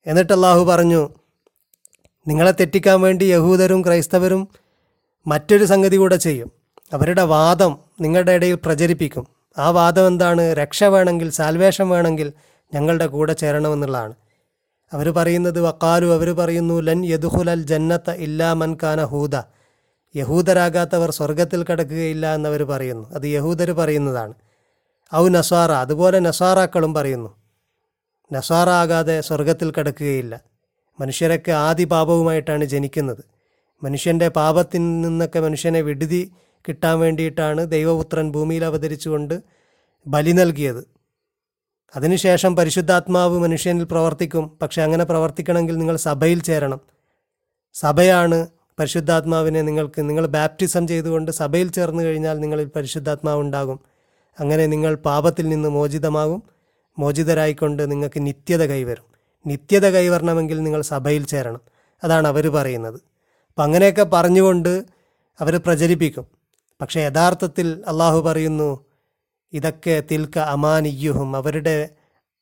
എന്നിട്ട് 0.07 0.33
അള്ളാഹു 0.33 0.63
പറഞ്ഞു 0.63 1.09
നിങ്ങളെ 2.27 2.51
തെറ്റിക്കാൻ 2.51 3.01
വേണ്ടി 3.01 3.25
യഹൂദരും 3.25 3.81
ക്രൈസ്തവരും 3.81 4.47
മറ്റൊരു 5.27 5.65
സംഗതി 5.65 5.95
കൂടെ 5.95 6.15
ചെയ്യും. 6.15 6.51
അവരുടെ 6.93 7.23
വാദം 7.23 7.77
നിങ്ങളുടെ 8.01 8.31
ഇടയിൽ 8.31 8.55
പ്രചരിപ്പിക്കും. 8.65 9.34
ആ 9.57 9.69
വാദം 9.69 10.07
എന്താണ്? 10.07 10.53
രക്ഷ 10.53 10.83
വേണമെങ്കിൽ 10.83 11.29
സാൽവേഷൻ 11.29 11.89
വേണമെങ്കിൽ 11.89 12.33
ഞങ്ങളുടെ 12.73 13.07
കൂടെ 13.07 13.33
ചേരണമെന്നുള്ളതാണ്. 13.33 14.13
അവർ 14.93 15.09
പറയുന്നത് 15.09 15.61
വക്കാലു 15.61 16.05
അവർ 16.05 16.31
പറയുന്നു 16.31 16.81
ലൻ 16.81 17.05
യദുഹുലൽ 17.05 17.63
ജന്നത്ത 17.63 18.11
ഇല്ലാ 18.11 18.53
മൻ 18.53 18.77
കാന 18.83 19.03
ഹൂദ. 19.03 19.35
യഹൂദരാകാത്തവർ 20.15 21.11
സ്വർഗത്തിൽ 21.11 21.63
കിടക്കുകയില്ല 21.63 22.35
എന്നവർ 22.35 22.63
പറയുന്നു. 22.63 23.11
അത് 23.11 23.25
യഹൂദർ 23.25 23.71
പറയുന്നതാണ്. 23.71 24.33
ഔ 25.15 25.27
നസാറ 25.27 25.71
അതുപോലെ 25.71 26.19
നസാറാക്കളും 26.19 26.93
പറയുന്നു. 26.93 27.35
നസാറ 28.33 28.69
ആകാതെ 28.69 29.21
സ്വർഗത്തിൽ 29.21 29.73
കടക്കുകയില്ല. 29.79 30.39
മനുഷ്യരൊക്കെ 30.99 31.51
ആദി 31.51 31.83
പാപവുമായിട്ടാണ് 31.83 32.65
ജനിക്കുന്നത്. 32.65 33.25
മനുഷ്യന്റെ 33.83 34.27
പാപത്തിൽ 34.27 35.01
നിന്നൊക്കെ 35.01 35.39
മനുഷ്യനെ 35.39 35.81
വിടുതി 35.81 36.31
കിട്ടാൻ 36.67 36.99
വേണ്ടിയിട്ടാണ് 36.99 37.71
ദൈവപുത്രൻ 37.71 38.31
ഭൂമിയിൽ 38.31 38.65
അവതരിച്ചുകൊണ്ട് 38.65 39.43
ബലി 40.07 40.31
നൽകിയത്. 40.31 40.87
അതിനുശേഷം 41.95 42.55
പരിശുദ്ധാത്മാവ് 42.55 43.39
മനുഷ്യനിൽ 43.39 43.83
പ്രവർത്തിക്കും. 43.83 44.57
പക്ഷെ 44.61 44.81
അങ്ങനെ 44.81 45.03
പ്രവർത്തിക്കണമെങ്കിൽ 45.03 45.77
നിങ്ങൾ 45.77 45.95
സഭയിൽ 45.95 46.41
ചേരണം. 46.41 46.79
സഭയാണ് 47.73 48.47
പരിശുദ്ധാത്മാവിനെ 48.79 49.61
നിങ്ങൾക്ക് 49.61 50.09
നിങ്ങൾ 50.09 50.25
ബാപ്റ്റിസം 50.25 50.87
ചെയ്തുകൊണ്ട് 50.87 51.31
സഭയിൽ 51.31 51.71
ചേർന്ന് 51.71 52.03
കഴിഞ്ഞാൽ 52.03 52.39
നിങ്ങളിൽ 52.39 52.71
പരിശുദ്ധാത്മാവ് 52.75 53.39
ഉണ്ടാകും. 53.39 53.79
അങ്ങനെ 54.39 54.65
നിങ്ങൾ 54.65 54.95
പാപത്തിൽ 54.95 55.49
നിന്ന് 55.49 55.69
മോചിതമാകും. 55.69 56.43
മോചിതരായിക്കൊണ്ട് 56.99 57.91
നിങ്ങൾക്ക് 57.91 58.25
നിത്യത 58.25 58.65
കൈവരും. 58.65 59.03
നിത്യത 59.47 59.89
കൈവരണമെങ്കിൽ 59.89 60.63
നിങ്ങൾ 60.63 60.81
സഭയിൽ 60.81 61.25
ചേരണം. 61.25 61.61
അതാണ് 62.03 62.27
അവർ 62.27 62.47
പറയുന്നത്. 62.47 62.95
അപ്പം 63.49 63.63
അങ്ങനെയൊക്കെ 63.63 64.03
പറഞ്ഞുകൊണ്ട് 64.03 64.85
അവർ 65.39 65.57
പ്രചരിപ്പിക്കും. 65.57 66.25
പക്ഷേ 66.81 67.01
യഥാർത്ഥത്തിൽ 67.01 67.83
അള്ളാഹു 67.87 68.21
പറയുന്നു 68.21 68.85
ഇതൊക്കെ 69.53 70.03
തിൽക്ക 70.11 70.39
അമാനിയുഹും 70.39 71.35
അവരുടെ 71.35 71.89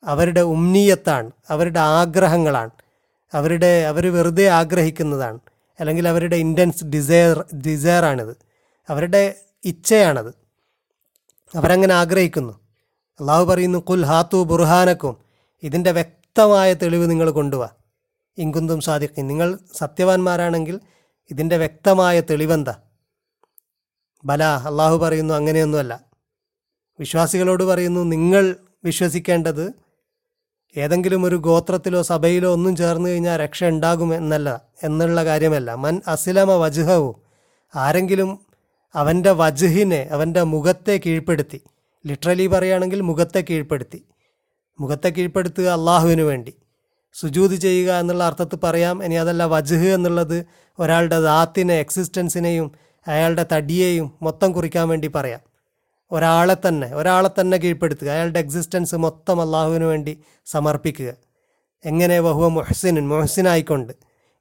അവരുടെ 0.04 0.42
ഉമ്നീയത്താണ് 0.42 1.32
അവരുടെ 1.50 1.80
ആഗ്രഹങ്ങളാണ് 1.80 2.70
അവരുടെ 3.34 3.84
അവർ 3.84 4.13
വെറുതെ 4.13 4.48
ആഗ്രഹിക്കുന്നതാണ് 4.48 5.40
അല്ലെങ്കിൽ 5.80 6.08
അവരുടെ 6.08 6.36
ഇന്റൻസ് 6.36 6.86
ഡിസയർ 6.86 7.46
ഡിസയറാണിത് 7.68 8.38
അവരുടെ 8.90 9.36
ഇച്ഛയാണത് 9.66 10.44
അവരങ്ങനെ 11.56 11.94
ആഗ്രഹിക്കുന്നു. 11.94 12.54
അള്ളാഹു 13.20 13.46
പറയുന്നു 13.46 13.80
കുൽ 13.80 14.06
ഹാത്തു 14.06 14.44
ബുർഹാനക്കും 14.44 15.18
ഇതിന്റെ 15.63 15.92
വ്യക്തമായ 15.92 16.74
തെളിവ് 16.74 17.10
നിങ്ങൾ 17.10 17.32
കൊണ്ടുവാ. 17.32 17.70
ഇങ്കുന്തും 18.38 18.82
സാധിക്കും 18.82 19.28
നിങ്ങൾ 19.28 19.58
സത്യവാന്മാരാണെങ്കിൽ 19.75 20.80
ഇതിന്റെ 21.32 21.58
വ്യക്തമായ 21.58 22.22
തെളിവെന്താ? 22.22 22.75
ബല 24.25 24.44
അള്ളാഹു 24.44 24.98
പറയുന്നു 24.98 25.34
അങ്ങനെയൊന്നുമല്ല. 25.34 26.01
വിശ്വാസികളോട് 27.00 27.63
പറയുന്നു 27.63 28.01
നിങ്ങൾ 28.01 28.56
വിശ്വസിക്കേണ്ടത് 28.84 29.74
ഏതെങ്കിലും 30.77 31.24
ഒരു 31.24 31.36
ഗോത്രത്തിലോ 31.36 32.01
സഭയിലോ 32.01 32.51
ഒന്നും 32.51 32.75
ചേർന്ന് 32.75 33.10
കഴിഞ്ഞാൽ 33.10 33.39
രക്ഷ 33.39 33.63
ഉണ്ടാകും 33.63 34.15
എന്നല്ല 34.15 34.62
എന്നുള്ള 34.84 35.25
കാര്യമല്ല. 35.25 35.74
മൻ 35.74 36.01
അസിലമ 36.08 36.51
വജുഹവു 36.51 37.22
ആരെങ്കിലും 37.75 38.39
അവന്റെ 38.96 39.32
വജുഹിനെ 39.32 40.10
അവന്റെ 40.12 40.44
മുഖത്തെ 40.44 41.01
കീഴ്പ്പെടുത്തി. 41.06 41.62
ലിറ്ററലി 42.06 42.48
പറയുകയാണെങ്കിൽ 42.48 43.01
മുഖത്തെ 43.01 43.44
കീഴ്പ്പെടുത്തി. 43.50 44.06
മുഖത്തെ 44.80 45.10
കീഴ്പ്പെടുത്തുക 45.10 45.63
അള്ളാഹുവിന് 45.63 46.22
വേണ്ടി. 46.22 46.53
സുജൂത് 47.13 47.56
ചെയ്യുക 47.56 47.94
എന്നുള്ള 47.94 48.24
അർത്ഥത്തിൽ 48.24 48.56
പറയാം. 48.56 49.03
ഇനി 49.03 49.15
അതല്ല 49.15 49.44
വജുഹ് 49.46 49.88
എന്നുള്ളത് 49.88 50.46
ഒരാളുടെ 50.80 51.22
ദാത്തിനെ 51.22 51.74
എക്സിസ്റ്റൻസിനെയും 51.74 52.72
അയാളുടെ 53.07 53.45
തടിയെയും 53.53 54.12
മൊത്തം 54.22 54.51
കുറിക്കാൻ 54.51 54.89
വേണ്ടി 54.89 55.07
പറയാം. 55.07 55.39
ഒരാളെ 56.12 56.55
തന്നെ 56.67 56.95
ഒരാളെ 56.95 57.29
തന്നെ 57.39 57.57
കീഴ്പ്പെടുത്തുക 57.57 58.07
അയാളുടെ 58.07 58.39
എക്സിസ്റ്റൻസ് 58.39 58.95
മൊത്തം 58.95 59.41
അള്ളാഹുവിന് 59.41 59.83
വേണ്ടി 59.83 60.19
സമർപ്പിക്കുക. 60.45 61.13
എങ്ങനെ 61.86 62.19
വഹുവ 62.19 62.48
മൊഹസിനൻ 62.48 63.07
മൊഹസിനായിക്കൊണ്ട് 63.07 63.93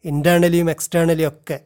ഇന്റേർണലിയും 0.04 0.70
എക്സ്റ്റേണലിയും 0.70 1.28
ഒക്കെ 1.28 1.60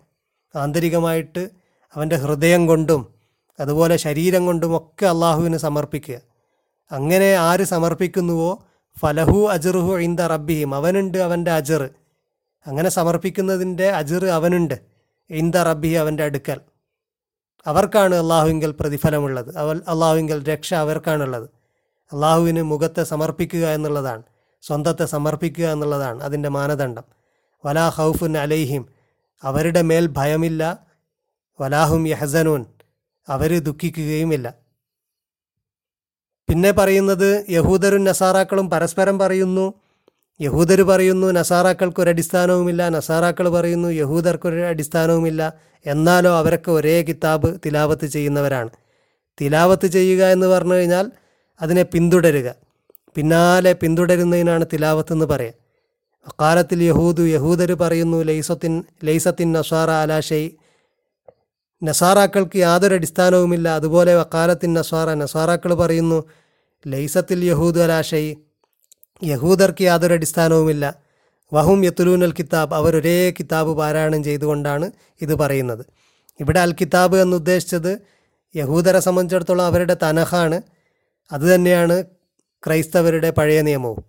ആന്തരികമായിട്ട് 0.57 1.51
അവന്റെ 1.95 2.17
ഹൃദയം 2.17 2.67
കൊണ്ടും 2.67 3.15
അതുപോലെ 3.61 3.97
ശരീരം 3.97 4.47
കൊണ്ടും 4.47 4.77
ഒക്കെ 4.77 5.07
അള്ളാഹുവിന് 5.07 5.57
സമർപ്പിക്കുക. 5.57 6.21
അങ്ങനെ 6.93 7.35
ആര് 7.35 7.65
സമർപ്പിക്കുന്നുവോ? 7.65 8.65
ഫലഹു 8.99 9.49
അജറുഹു 9.51 9.97
ഇന്ദ 9.97 10.21
റബ്ബിഹിം 10.21 10.75
അവനുണ്ട് 10.75 11.19
അവന്റെ 11.19 11.51
അജർ 11.51 11.91
അങ്ങനെ 12.67 12.89
സമർപ്പിക്കുന്നതിന്റെ 12.89 13.91
അജർ 13.91 14.27
അവനുണ്ട് 14.27 14.81
ഇന്ദ 15.31 15.57
റബ്ബി 15.57 15.89
അവന്റെ 15.89 16.23
അടുക്കൽ. 16.23 16.61
അവർക്കാണ് 17.67 18.15
അള്ളാഹുവിങ്കൽ 18.15 18.71
പ്രതിഫലമുള്ളത്. 18.81 19.59
അവൽ 19.59 19.83
അള്ളാഹുവിങ്കൽ 19.89 20.45
രക്ഷ 20.45 20.75
അവർക്കാണുള്ളത്. 20.75 21.51
അള്ളാഹുവിന് 22.13 22.63
മുഖത്തെ 22.63 23.05
സമർപ്പിക്കുക 23.05 23.67
എന്നുള്ളതാണ്. 23.69 24.23
സ്വന്തത്തെ 24.63 25.05
സമർപ്പിക്കുക 25.05 25.65
എന്നുള്ളതാണ് 25.65 26.23
അതിന്റെ 26.23 26.49
മാനദണ്ഡം. 26.49 27.05
വലാ 27.67 27.89
ഹൗഫുൻ 27.89 28.39
അലൈഹിം. 28.39 28.87
അവരുടെ 29.43 29.83
മേൽ 29.83 30.07
ഭയമില്ല. 30.07 30.87
വലാഹും 31.61 32.09
യഹസനൂൻ. 32.09 32.65
അവർ 33.29 33.59
ദുഃഖിക്കുകയുമില്ല. 33.59 34.55
പിന്നെ 36.49 36.71
പറയുന്നത് 36.71 37.45
യഹൂദരും 37.51 38.05
നസാറാക്കളും 38.05 38.71
പരസ്പരം 38.71 39.19
പറയുന്നു 39.19 39.75
യഹൂദർ 40.41 40.83
പറയുന്നു 40.83 41.27
നസാറാക്കൾക്ക് 41.27 42.01
ഒരു 42.01 42.11
അടിസ്ഥാനവുമില്ല 42.11 42.89
നസാറാക്കൾ 42.89 43.49
പറയുന്നു 43.49 43.89
യഹൂദർക്കൊരു 43.89 44.61
അടിസ്ഥാനവുമില്ല. 44.61 45.53
എന്നാലോ 45.87 46.39
അവരൊക്കെ 46.39 46.71
ഒരേ 46.71 47.03
കിതാബ് 47.03 47.59
തിലാവത്ത് 47.67 48.07
ചെയ്യുന്നവരാണ്. 48.07 48.69
തിലാവത്ത് 49.41 49.87
ചെയ്യുക 49.87 50.25
എന്ന് 50.25 50.47
പറഞ്ഞു 50.47 50.75
കഴിഞ്ഞാൽ 50.75 51.11
അതിനെ 51.63 51.83
പിന്തുടരുക. 51.83 52.55
പിന്നാലെ 53.15 53.73
പിന്തുടരുന്നതിനാണ് 53.73 54.65
തിലാവത്ത് 54.73 55.13
എന്ന് 55.13 55.27
പറയുക 55.27 55.53
അക്കാലത്തിൽ 56.27 56.83
യഹൂദു 56.83 57.23
യഹൂദർ 57.23 57.73
പറയുന്നു 57.73 58.23
ലൈസത്തിൻ 58.23 58.85
ലൈസത്തിൻ 59.05 59.53
നസാറ 59.53 59.91
അലാഷൈ 59.91 60.51
നസാറാക്കൾക്ക് 61.85 62.57
യാതൊരു 62.57 62.95
അടിസ്ഥാനവുമില്ല. 62.95 63.69
അതുപോലെ 63.69 64.15
വക്കാലത്തിൻ 64.15 64.75
നസാറ 64.75 65.15
നസാറാക്കൾ 65.15 65.75
പറയുന്നു 65.75 66.25
ലൈസത്തിൽ 66.87 67.45
യഹൂദ് 67.45 67.79
അലാഷൈ 67.79 68.35
യഹൂദർക്ക് 69.25 69.83
യാതൊരു 69.83 70.15
അടിസ്ഥാനവുമില്ല. 70.15 70.95
വഹും 71.53 71.85
യത്തുലൂനൽ 71.85 72.33
കിതാബ് 72.33 72.75
അവരൊരേ 72.75 73.31
കിതാബ് 73.31 73.77
പാരായണം 73.77 74.25
ചെയ്തുകൊണ്ടാണ് 74.25 74.91
ഇത് 75.21 75.35
പറയുന്നത്. 75.35 75.87
ഇവിടെ 76.41 76.61
അൽ 76.61 76.73
കിതാബ് 76.73 77.17
എന്നുദ്ദേശിച്ചത് 77.17 77.99
യഹൂദരെ 78.57 79.01
സംബന്ധിച്ചിടത്തോളം 79.01 79.65
അവരുടെ 79.65 79.97
തനഹാണ്. 80.03 80.63
അതുതന്നെയാണ് 81.33 82.05
ക്രൈസ്തവരുടെ 82.67 83.31
പഴയ 83.31 83.63
നിയമവും. 83.63 84.05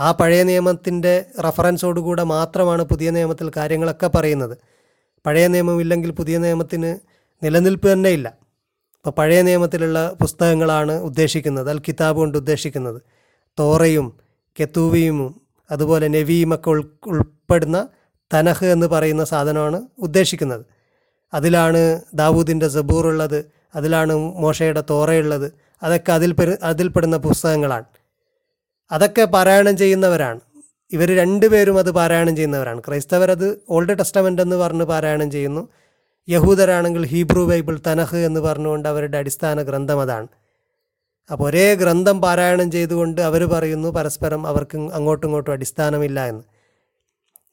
ആ 0.00 0.12
പഴയ 0.12 0.42
നിയമത്തിന്റെ 0.42 1.24
റഫറൻസോടുകൂടെ 1.46 2.22
മാത്രമാണ് 2.22 2.82
പുതിയ 2.82 3.10
നിയമത്തിൽ 3.10 3.50
കാര്യങ്ങളൊക്കെ 3.56 4.06
പറയുന്നത്. 4.06 4.58
പഴയ 5.26 5.46
നിയമമില്ലെങ്കിൽ 5.46 6.10
പുതിയ 6.10 6.38
നിയമത്തിന് 6.38 6.96
നിലനിൽപ്പ് 7.44 7.92
തന്നെ 7.92 8.10
ഇല്ല. 8.10 8.28
അപ്പോൾ 8.96 9.10
പഴയ 9.10 9.42
നിയമത്തിലുള്ള 9.42 10.16
പുസ്തകങ്ങളാണ് 10.20 10.92
ഉദ്ദേശിക്കുന്നത് 10.92 11.70
അൽ 11.70 11.78
കിതാബ് 11.78 12.16
കൊണ്ട് 12.16 12.38
ഉദ്ദേശിക്കുന്നത്. 12.38 13.02
തോറയും 13.58 14.29
കെത്തൂവിയും 14.58 15.40
അതുപോലെ 15.70 16.08
നവീമൊക്കെ 16.08 16.70
ഉൾ 16.70 16.90
ഉൾപ്പെടുന്ന 17.06 17.88
തനഹ് 18.34 18.64
എന്ന് 18.64 18.86
പറയുന്ന 18.86 19.24
സാധനമാണ് 19.24 19.82
ഉദ്ദേശിക്കുന്നത്. 19.98 20.66
അതിലാണ് 21.34 22.00
ദാവൂദിന്റെ 22.14 22.68
സബൂർ 22.68 23.06
ഉള്ളത് 23.06 23.44
അതിലാണ് 23.74 24.12
മോശയുടെ 24.12 24.82
തോറയുള്ളത് 24.90 25.52
അതൊക്കെ 25.82 26.12
അതിൽ 26.12 26.56
അതിൽപ്പെടുന്ന 26.62 27.16
പുസ്തകങ്ങളാണ്. 27.16 27.84
അതൊക്കെ 28.92 29.24
പാരായണം 29.24 29.76
ചെയ്യുന്നവരാണ്. 29.76 30.40
ഇവർ 30.92 31.16
രണ്ടുപേരും 31.16 31.78
അത് 31.78 31.90
പാരായണം 31.90 32.36
ചെയ്യുന്നവരാണ്. 32.36 32.80
ക്രൈസ്തവരത് 32.80 33.62
ഓൾഡ് 33.70 33.98
ടെസ്റ്റമെന്റ് 33.98 34.42
എന്ന് 34.42 34.56
പറഞ്ഞ് 34.56 34.84
പാരായണം 34.84 35.30
ചെയ്യുന്നു. 35.30 35.68
യഹൂദരാണെങ്കിൽ 36.28 37.06
ഹീബ്രു 37.06 37.40
ബൈബിൾ 37.40 37.80
തനഹ് 37.86 38.16
എന്ന് 38.16 38.40
പറഞ്ഞുകൊണ്ട് 38.40 38.88
അവരുടെ 38.88 39.18
അടിസ്ഥാന 39.18 39.62
ഗ്രന്ഥം 39.62 40.00
അതാണ്. 40.00 40.26
അപ്പോൾ 41.32 41.48
ഒരേ 41.48 41.74
ഗ്രന്ഥം 41.74 42.20
പാരായണം 42.20 42.70
ചെയ്തുകൊണ്ട് 42.70 43.20
അവർ 43.20 43.44
പറയുന്നു 43.44 43.88
പരസ്പരം 43.88 44.46
അവർക്ക് 44.46 44.78
അങ്ങോട്ടും 44.78 45.28
ഇങ്ങോട്ടും 45.28 45.52
അടിസ്ഥാനമില്ല 45.52 46.26
എന്ന്. 46.26 46.42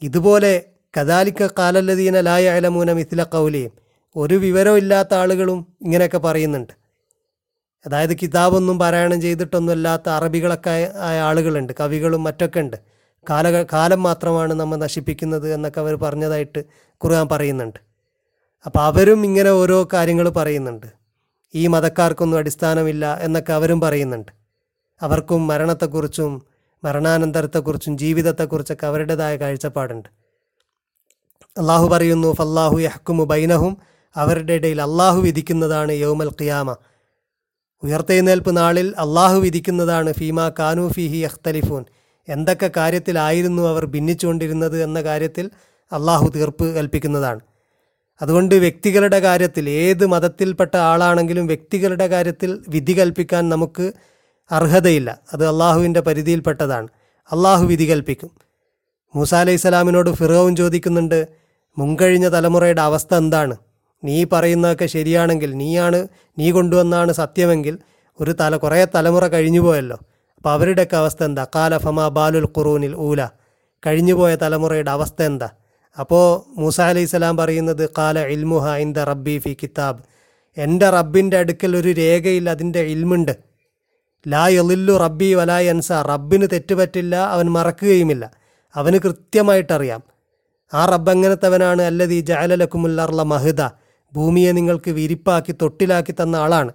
ഇതുപോലെ 0.02 0.66
കദാലിക്ക 1.00 1.48
കാലല്ലതീന 1.60 2.20
ലായ 2.20 2.50
അലമൂന 2.50 2.94
മിഥില 2.94 3.24
കൗലിയും 3.24 3.72
ഒരു 4.16 4.36
വിവരവും 4.36 4.78
ഇല്ലാത്ത 4.78 5.14
ആളുകളും 5.14 5.68
ഇങ്ങനെയൊക്കെ 5.82 6.18
പറയുന്നുണ്ട്. 6.18 6.74
അതായത് 7.86 8.16
കിതാബൊന്നും 8.16 8.80
പാരായണം 8.80 9.22
ചെയ്തിട്ടൊന്നും 9.22 9.74
ഇല്ലാത്ത 9.74 10.10
അറബികളൊക്കെ 10.10 10.70
ആയ- 10.70 10.96
ആയ 10.96 11.20
ആളുകളുണ്ട് 11.20 11.74
കവികളും 11.80 12.24
മറ്റൊക്കെ 12.24 12.60
ഉണ്ട്. 12.60 12.78
കാല 13.30 13.66
കാലം 13.74 14.04
മാത്രമാണ് 14.04 14.54
നമ്മൾ 14.54 14.78
നശിപ്പിക്കുന്നത് 14.78 15.54
എന്നൊക്കെ 15.54 15.80
അവർ 15.80 15.96
പറഞ്ഞതായിട്ട് 15.96 16.64
ഖുർആൻ 16.90 17.28
പറയുന്നുണ്ട്. 17.28 17.80
അപ്പോൾ 18.66 18.84
അവരും 18.84 19.26
ഇങ്ങനെ 19.26 19.50
ഓരോ 19.50 19.88
കാര്യങ്ങൾ 19.94 20.30
പറയുന്നുണ്ട്. 20.30 20.97
ഈ 21.56 21.68
മതക്കാർക്കൊന്നും 21.68 22.38
അടിസ്ഥാനമില്ല 22.38 23.18
എന്നൊക്കെ 23.22 23.54
അവരും 23.54 23.82
പറയുന്നുണ്ട്. 23.82 24.32
അവർക്കും 25.02 25.48
മരണത്തെക്കുറിച്ചും 25.48 26.42
മരണാനന്തരത്തെക്കുറിച്ചും 26.84 27.98
ജീവിതത്തെക്കുറിച്ചൊക്കെ 27.98 28.88
അവരുടേതായ 28.88 29.36
കാഴ്ചപ്പാടുണ്ട്. 29.36 30.10
അള്ളാഹു 31.58 31.88
പറയുന്നു 31.88 32.34
ഫല്ലാഹു 32.34 32.80
യഹ്കുമു 32.80 33.24
ബൈനഹും 33.24 33.78
അവരുടെ 34.16 34.54
ഇടയിൽ 34.54 34.82
അള്ളാഹു 34.82 35.22
വിധിക്കുന്നതാണ് 35.22 35.92
യൗമൽ 35.92 36.30
ഖിയാമ. 36.30 36.76
ഉയർത്തെഴുന്നേൽപ്പ് 37.84 38.58
നാളിൽ 38.58 38.94
അള്ളാഹു 38.98 39.40
വിധിക്കുന്നതാണ് 39.40 40.14
ഫീമ 40.14 40.50
കാനു 40.50 40.90
ഫിഹി 40.90 41.18
അഖ്തലിഫൂൻ 41.18 41.86
എന്തൊക്കെ 42.30 42.72
കാര്യത്തിലായിരുന്നു 42.78 43.68
അവർ 43.68 43.86
ഭിന്നിച്ചുകൊണ്ടിരുന്നത് 43.86 44.84
എന്ന 44.84 45.02
കാര്യത്തിൽ 45.02 45.52
അള്ളാഹു 45.92 46.28
തീർപ്പ് 46.28 46.76
കൽപ്പിക്കുന്നതാണ്. 46.76 47.40
അതുകൊണ്ട് 48.22 48.56
വ്യക്തികളുടെ 48.56 49.20
കാര്യത്തിൽ 49.20 49.70
ഏത് 49.70 50.06
മതത്തിൽപ്പെട്ട 50.06 50.78
ആളാണെങ്കിലും 50.78 51.48
വ്യക്തികളുടെ 51.48 52.08
കാര്യത്തിൽ 52.08 52.60
വിധി 52.68 52.94
കൽപ്പിക്കാൻ 52.94 53.50
നമുക്ക് 53.50 53.94
അർഹതയില്ല. 54.52 55.20
അത് 55.34 55.48
അള്ളാഹുവിന്റെ 55.48 56.00
പരിധിയിൽപ്പെട്ടതാണ്. 56.00 56.88
അള്ളാഹു 57.32 57.66
വിധി 57.66 57.92
കൽപ്പിക്കും. 57.92 58.32
മൂസ 59.16 59.34
അലൈഹി 59.34 59.58
സ്വലാമിനോട് 59.58 60.10
ഫിറോവും 60.10 60.56
ചോദിക്കുന്നുണ്ട് 60.56 61.28
മുൻകഴിഞ്ഞ 61.78 62.28
തലമുറയുടെ 62.28 62.82
അവസ്ഥ 62.82 63.16
എന്താണ്? 63.16 63.56
നീ 64.04 64.24
പറയുന്നതൊക്കെ 64.24 64.86
ശരിയാണെങ്കിൽ 64.86 65.54
നീയാണ് 65.58 66.08
നീ 66.40 66.52
കൊണ്ടുവന്നാണ് 66.52 67.12
സത്യമെങ്കിൽ 67.12 67.80
ഒരു 68.20 68.32
തല 68.32 68.56
കുറേ 68.58 68.88
തലമുറ 68.96 69.28
കഴിഞ്ഞു 69.28 69.60
പോയല്ലോ. 69.60 69.98
അപ്പോൾ 70.38 70.50
അവരുടെയൊക്കെ 70.50 70.98
അവസ്ഥ 70.98 71.24
എന്താ? 71.24 71.48
കാല 71.56 71.78
ഫമാ 71.78 72.08
ബാലുൽ 72.08 72.48
ഖുറൂനിൽ 72.58 72.96
ഊല. 72.96 73.30
കഴിഞ്ഞുപോയ 73.86 74.36
തലമുറയുടെ 74.36 74.92
അവസ്ഥ 74.92 75.22
എന്താ? 75.22 75.50
അപ്പോൾ 76.00 76.60
മൂസ 76.60 76.82
അലൈഹി 76.82 77.06
സ്വലാം 77.06 77.38
പറയുന്നത് 77.38 77.90
കാല 77.98 78.20
ഇൽമുഹ 78.20 78.68
ഇന്ദ 78.70 79.00
റബ്ബി 79.00 79.38
ഫി 79.38 79.58
കിതാബ്. 79.64 80.00
എന്റെ 80.58 80.90
റബ്ബിന്റെ 80.90 81.38
അടുക്കൽ 81.38 81.78
ഒരു 81.78 81.90
രേഖയിൽ 81.90 82.50
അതിന്റെ 82.50 82.80
ഇൽമുണ്ട്. 82.80 83.38
ലാ 84.28 84.48
എളില്ലു 84.48 84.94
റബ്ബി 84.94 85.34
വലാ 85.34 85.60
എൻസ 85.60 85.92
റബ്ബിന് 85.92 86.48
തെറ്റുപറ്റില്ല 86.54 87.16
അവൻ 87.16 87.46
മറക്കുകയുമില്ല. 87.50 88.32
അവന് 88.76 89.00
കൃത്യമായിട്ടറിയാം. 89.00 90.04
ആ 90.74 90.86
റബ്ബ് 90.86 91.10
അല്ലതി 91.82 92.20
ജയലലക്കുമുല്ലാറുള്ള 92.20 93.24
മഹിദ. 93.24 93.62
ഭൂമിയെ 94.14 94.52
നിങ്ങൾക്ക് 94.52 94.92
വിരിപ്പാക്കി 94.92 95.56
തൊട്ടിലാക്കി 95.62 96.12
തന്ന 96.12 96.36
ആളാണ്. 96.36 96.72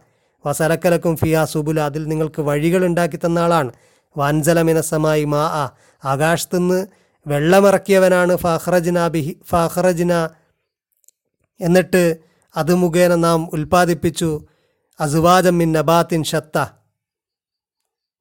വസലക്കലക്കും 0.46 1.16
ഫിയാ 1.16 1.44
സുബുല. 1.44 1.80
അതിൽ 1.80 2.04
നിങ്ങൾക്ക് 2.08 2.42
വഴികൾ 2.42 2.86
ഉണ്ടാക്കി 2.86 3.16
തന്ന 3.16 3.38
ആളാണ്. 3.38 3.72
വാൻസലമിനസമായി 4.16 5.24
മാ 5.24 5.42
ആ 5.44 5.70
ആകാശത്തുനിന്ന് 6.04 7.01
വെള്ളമിറക്കിയവനാണ് 7.26 8.36
ഫാഹ്റജിന 8.36 9.08
ബിഹി 9.08 9.36
ഫാഹ്റജിന 9.50 10.28
എന്നിട്ട് 11.60 12.16
അത് 12.56 12.74
മുഖേന 12.74 13.14
നാം 13.14 13.50
ഉൽപ്പാദിപ്പിച്ചു. 13.52 14.46
അസുവാജം 15.00 15.58
മിൻ 15.58 15.72
നബാത്തിൻ 15.72 16.22
ഷത്ത 16.24 16.66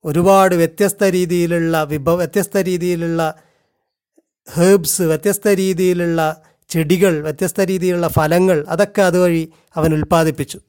ഒരുപാട് 0.06 0.56
വ്യത്യസ്ത 0.56 1.04
രീതിയിലുള്ള 1.04 1.84
വിഭവ 1.84 2.16
വ്യത്യസ്ത 2.16 2.58
രീതിയിലുള്ള 2.58 3.22
ഹേബ്സ് 4.56 5.02
വ്യത്യസ്ത 5.02 5.48
രീതിയിലുള്ള 5.48 6.44
ചെടികൾ 6.70 7.22
വ്യത്യസ്ത 7.22 7.60
രീതിയിലുള്ള 7.62 8.08
ഫലങ്ങൾ 8.08 8.66
അതൊക്കെ 8.70 9.02
അതുവഴി 9.02 9.54
അവൻ 9.76 9.94
ഉൽപ്പാദിപ്പിച്ചു. 9.94 10.60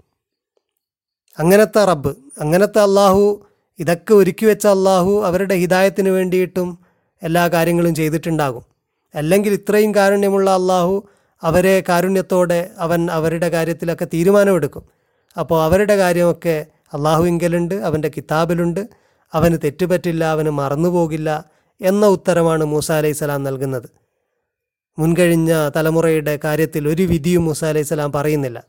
അങ്ങനത്തെ 1.39 1.85
റബ്ബ് 1.85 2.13
അങ്ങനത്തെ 2.41 2.81
അള്ളാഹു 2.81 3.47
ഇതൊക്കെ 3.79 4.15
ഒരുക്കി 4.15 4.47
വെച്ച 4.47 4.67
അള്ളാഹു 4.67 5.25
അവരുടെ 5.25 5.55
ഹിതായത്തിന് 5.55 6.09
വേണ്ടിയിട്ടും 6.09 6.82
എല്ലാ 7.23 7.49
കാര്യങ്ങളും 7.49 7.95
ചെയ്തിട്ടുണ്ടാകും. 7.95 8.65
അല്ലെങ്കിൽ 9.15 9.53
ഇത്രയും 9.53 9.95
കാരുണ്യമുള്ള 9.95 10.51
അള്ളാഹു 10.51 11.09
അവരെ 11.43 11.85
കാരുണ്യത്തോടെ 11.89 12.71
അവൻ 12.79 13.11
അവരുടെ 13.11 13.49
കാര്യത്തിലൊക്കെ 13.49 14.05
തീരുമാനമെടുക്കും. 14.05 14.85
അപ്പോൾ 15.39 15.65
അവരുടെ 15.65 15.97
കാര്യമൊക്കെ 15.97 16.67
അള്ളാഹുവിങ്കലുണ്ട് 16.95 17.75
അവന്റെ 17.75 18.11
കിതാബിലുണ്ട്. 18.17 18.89
അവന് 19.33 19.59
തെറ്റുപറ്റില്ല 19.65 20.25
അവന് 20.25 20.51
മറന്നുപോകില്ല 20.51 21.45
എന്ന 21.81 22.07
ഉത്തരമാണ് 22.07 22.65
മൂസ 22.65 22.93
അലൈഹി 22.93 23.13
സ്വലാം 23.13 23.43
നൽകുന്നത്. 23.43 23.89
മുൻകഴിഞ്ഞ 24.99 25.71
തലമുറയുടെ 25.77 26.39
കാര്യത്തിൽ 26.45 26.89
ഒരു 26.89 27.03
വിധിയും 27.03 27.45
മൂസ 27.45 27.65
അലൈഹി 27.65 27.85
സ്വലാം 27.85 28.13
പറയുന്നില്ല. 28.13 28.65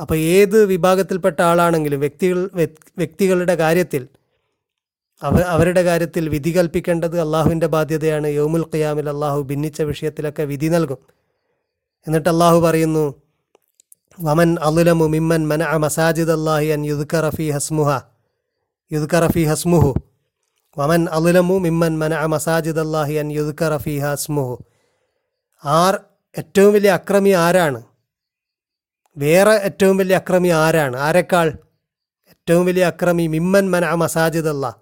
അപ്പോൾ 0.00 0.14
ഏത് 0.14 0.64
വിഭാഗത്തിൽപ്പെട്ട 0.64 1.42
ആളാണെങ്കിലും 1.42 2.00
വ്യക്തികൾ 2.00 2.50
വ്യക്തികളുടെ 2.96 3.54
കാര്യത്തിൽ 3.54 4.08
അവ 5.22 5.40
അവരുടെ 5.40 5.82
കാര്യത്തിൽ 5.82 6.28
വിധി 6.28 6.56
കൽപ്പിക്കേണ്ടത് 6.56 7.20
അള്ളാഹുവിന്റെ 7.20 7.66
ബാധ്യതയാണ്. 7.66 8.26
യൗമുൽ 8.26 8.62
ഖിയാമിൽ 8.62 9.08
അള്ളാഹു 9.08 9.42
ഭിന്നിച്ച 9.42 9.82
വിഷയത്തിലൊക്കെ 9.82 10.42
വിധി 10.42 10.66
നൽകും. 10.66 10.98
എന്നിട്ട് 12.06 12.28
അള്ളാഹു 12.28 12.60
പറയുന്നു 12.60 13.14
വമൻ 14.20 14.56
അലുലമു 14.60 15.06
മിമ്മൻ 15.06 15.48
മന 15.48 15.76
മസാജിദ് 15.76 16.30
അള്ളാഹി 16.30 16.66
അൻ 16.66 16.84
യുദ്ക്കറ 16.84 17.28
ഫി 17.28 17.50
ഹസ്മുഹ. 17.50 18.00
യുദ്ക്കറ 18.92 19.26
ഫി 19.26 19.44
ഹസ്മുഹു. 19.44 19.94
വമൻ 20.78 21.06
അലുലമു 21.08 21.58
മിമ്മൻ 21.58 21.98
മന 21.98 22.24
മസാജിദ് 22.24 22.80
അള്ളാഹി 22.80 23.14
അൻ 23.14 23.32
യുദ്ക്കറ 23.32 23.76
ഫി 23.76 23.98
ഹസ്മുഹു. 23.98 24.58
ആർ 25.64 26.00
ഏറ്റവും 26.38 26.72
വലിയ 26.72 26.90
അക്രമി 26.90 27.30
ആരാണ്? 27.30 27.82
വേറെ 29.16 29.50
ഏറ്റവും 29.50 29.96
വലിയ 29.96 30.16
അക്രമി 30.16 30.48
ആരാണ്? 30.48 30.96
ആരെക്കാൾ? 30.96 31.48
ഏറ്റവും 32.28 32.66
വലിയ 32.66 32.84
അക്രമി 32.84 33.26
മിമ്മൻ 33.26 33.70
മന 33.70 33.94
മസാജിദ് 33.94 34.48
അല്ലാ 34.48 34.72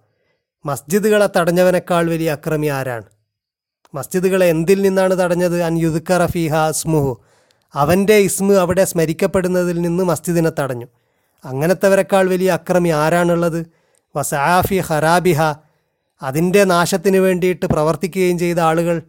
മസ്ജിദുകളെ 0.67 1.29
തടഞ്ഞവനേക്കാൾ 1.37 2.11
വലിയ 2.11 2.31
അക്രമി 2.31 2.67
ആരാണ്? 2.67 3.05
മസ്ജിദുകളെ 3.95 4.47
എന്തിൽ 4.47 4.83
നിന്നാണ് 4.83 5.19
തടഞ്ഞത്? 5.19 5.63
അൻ 5.63 5.79
യുദുക്ക 5.79 6.27
ഫിഹ 6.27 6.55
അസ്മുഹു 6.55 7.23
അവന്റെ 7.75 8.17
ഇസ്മു 8.17 8.55
അവിടെ 8.55 8.85
സ്മരിക്കപ്പെടുന്നതിൽ 8.85 9.81
നിന്ന് 9.81 10.05
മസ്ജിദിനെ 10.05 10.53
തടഞ്ഞു. 10.61 10.87
അങ്ങനത്തെവരെക്കാൾ 11.45 12.29
വലിയ 12.29 12.51
അക്രമി 12.51 12.89
ആരാണുള്ളത്? 12.89 13.67
വസാഫി 14.17 14.79
ഹറാബിഹ 14.79 15.41
അതിന്റെ 16.23 16.65
നാശത്തിന് 16.65 17.17
വേണ്ടിയിട്ട് 17.17 17.67
പ്രവർത്തിക്കുകയും 17.67 18.39
ചെയ്ത 18.39 18.59
ആളുകൾ. 18.59 19.03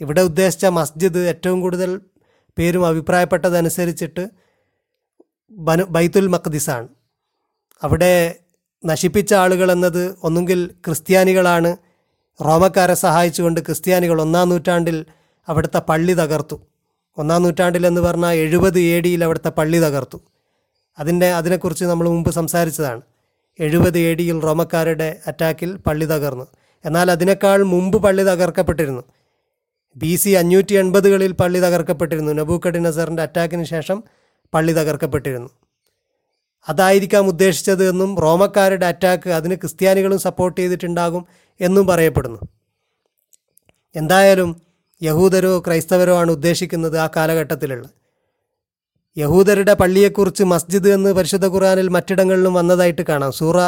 ഇവിടെ 0.00 0.20
ഉദ്ദേശിച്ച 0.20 0.66
മസ്ജിദ് 0.66 1.18
ഏറ്റവും 1.18 1.60
കൂടുതൽ 1.60 2.00
പേരും 2.58 2.86
അഭിപ്രായപ്പെട്ടതനുസരിച്ചിട്ട് 2.86 4.28
ബനു 5.50 5.84
ബൈത്തുൽ 5.84 6.26
മഖ്ദിസാണ് 6.28 6.88
അവിടെ 7.82 8.34
നശിപ്പിച്ച 8.84 9.34
ആളുകൾ 9.34 9.72
എന്നത് 9.72 10.16
ഒന്നുകിൽ 10.22 10.70
ക്രിസ്ത്യാനികളാണ്. 10.86 11.76
റോമക്കാരെ 12.44 12.94
സഹായിച്ചുകൊണ്ട് 12.94 13.60
ക്രിസ്ത്യാനികൾ 13.60 14.20
ഒന്നാം 14.20 14.48
നൂറ്റാണ്ടിൽ 14.48 15.06
അവിടുത്തെ 15.48 15.78
പള്ളി 15.78 16.12
തകർത്തു. 16.12 16.60
ഒന്നാം 17.18 17.42
നൂറ്റാണ്ടിൽ 17.42 17.86
എന്ന് 17.86 18.00
പറഞ്ഞാൽ 18.00 18.34
എഴുപത് 18.34 18.78
എ 18.78 19.00
ഡിയിൽ 19.00 19.24
അവിടുത്തെ 19.24 19.48
പള്ളി 19.48 19.78
തകർത്തു. 19.78 20.20
അതിന്റെ 20.98 21.32
അതിനെക്കുറിച്ച് 21.32 21.84
നമ്മൾ 21.84 22.08
മുമ്പ് 22.08 22.30
സംസാരിച്ചതാണ്. 22.30 23.00
എഴുപത് 23.60 23.98
എ 23.98 24.14
ഡിയിൽ 24.14 24.40
റോമക്കാരുടെ 24.40 25.20
അറ്റാക്കിൽ 25.26 25.76
പള്ളി 25.76 26.04
തകർന്നു. 26.04 26.46
എന്നാൽ 26.84 27.10
അതിനേക്കാൾ 27.10 27.62
മുമ്പ് 27.62 28.02
പള്ളി 28.02 28.22
തകർക്കപ്പെട്ടിരുന്നു. 28.22 29.02
ബി 29.96 30.16
സി 30.16 30.30
അഞ്ഞൂറ്റി 30.30 30.74
എൺപതുകളിൽ 30.74 31.32
പള്ളി 31.32 31.60
തകർക്കപ്പെട്ടിരുന്നു. 31.60 32.32
നബൂക്കടി 32.32 32.78
നസറിന്റെ 32.78 33.22
അറ്റാക്കിന് 33.22 33.64
ശേഷം 33.64 34.04
പള്ളി 34.54 34.72
തകർക്കപ്പെട്ടിരുന്നു. 34.72 35.48
അതായിരിക്കാം 36.68 37.26
ഉദ്ദേശിച്ചത് 37.26 37.88
എന്നും 37.88 38.20
റോമക്കാരുടെ 38.20 38.86
അറ്റാക്ക് 38.86 39.30
അതിന് 39.30 39.54
ക്രിസ്ത്യാനികളും 39.54 40.18
സപ്പോർട്ട് 40.18 40.60
ചെയ്തിട്ടുണ്ടാകും 40.60 41.26
എന്നും 41.60 41.86
പറയപ്പെടുന്നു. 41.86 42.38
എന്തായാലും 43.94 44.62
യഹൂദരോ 45.02 45.58
ക്രൈസ്തവരോ 45.60 46.16
ആണ് 46.16 46.30
ഉദ്ദേശിക്കുന്നത് 46.30 46.98
ആ 46.98 47.08
കാലഘട്ടത്തിലുള്ള 47.16 47.88
യഹൂദരുടെ 49.18 49.74
പള്ളിയെക്കുറിച്ച് 49.74 50.44
മസ്ജിദ് 50.44 50.88
എന്ന് 50.88 51.12
പരിശുദ്ധ 51.12 51.46
ഖുറാനിൽ 51.46 51.88
മറ്റിടങ്ങളിലും 51.88 52.54
വന്നതായിട്ട് 52.54 53.02
കാണാം. 53.02 53.32
സൂറ 53.32 53.60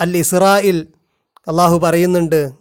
അൽ 0.00 0.16
ഇസ്രായിൽ 0.16 0.88
അള്ളാഹു 1.48 1.78
പറയുന്നുണ്ട് 1.78 2.52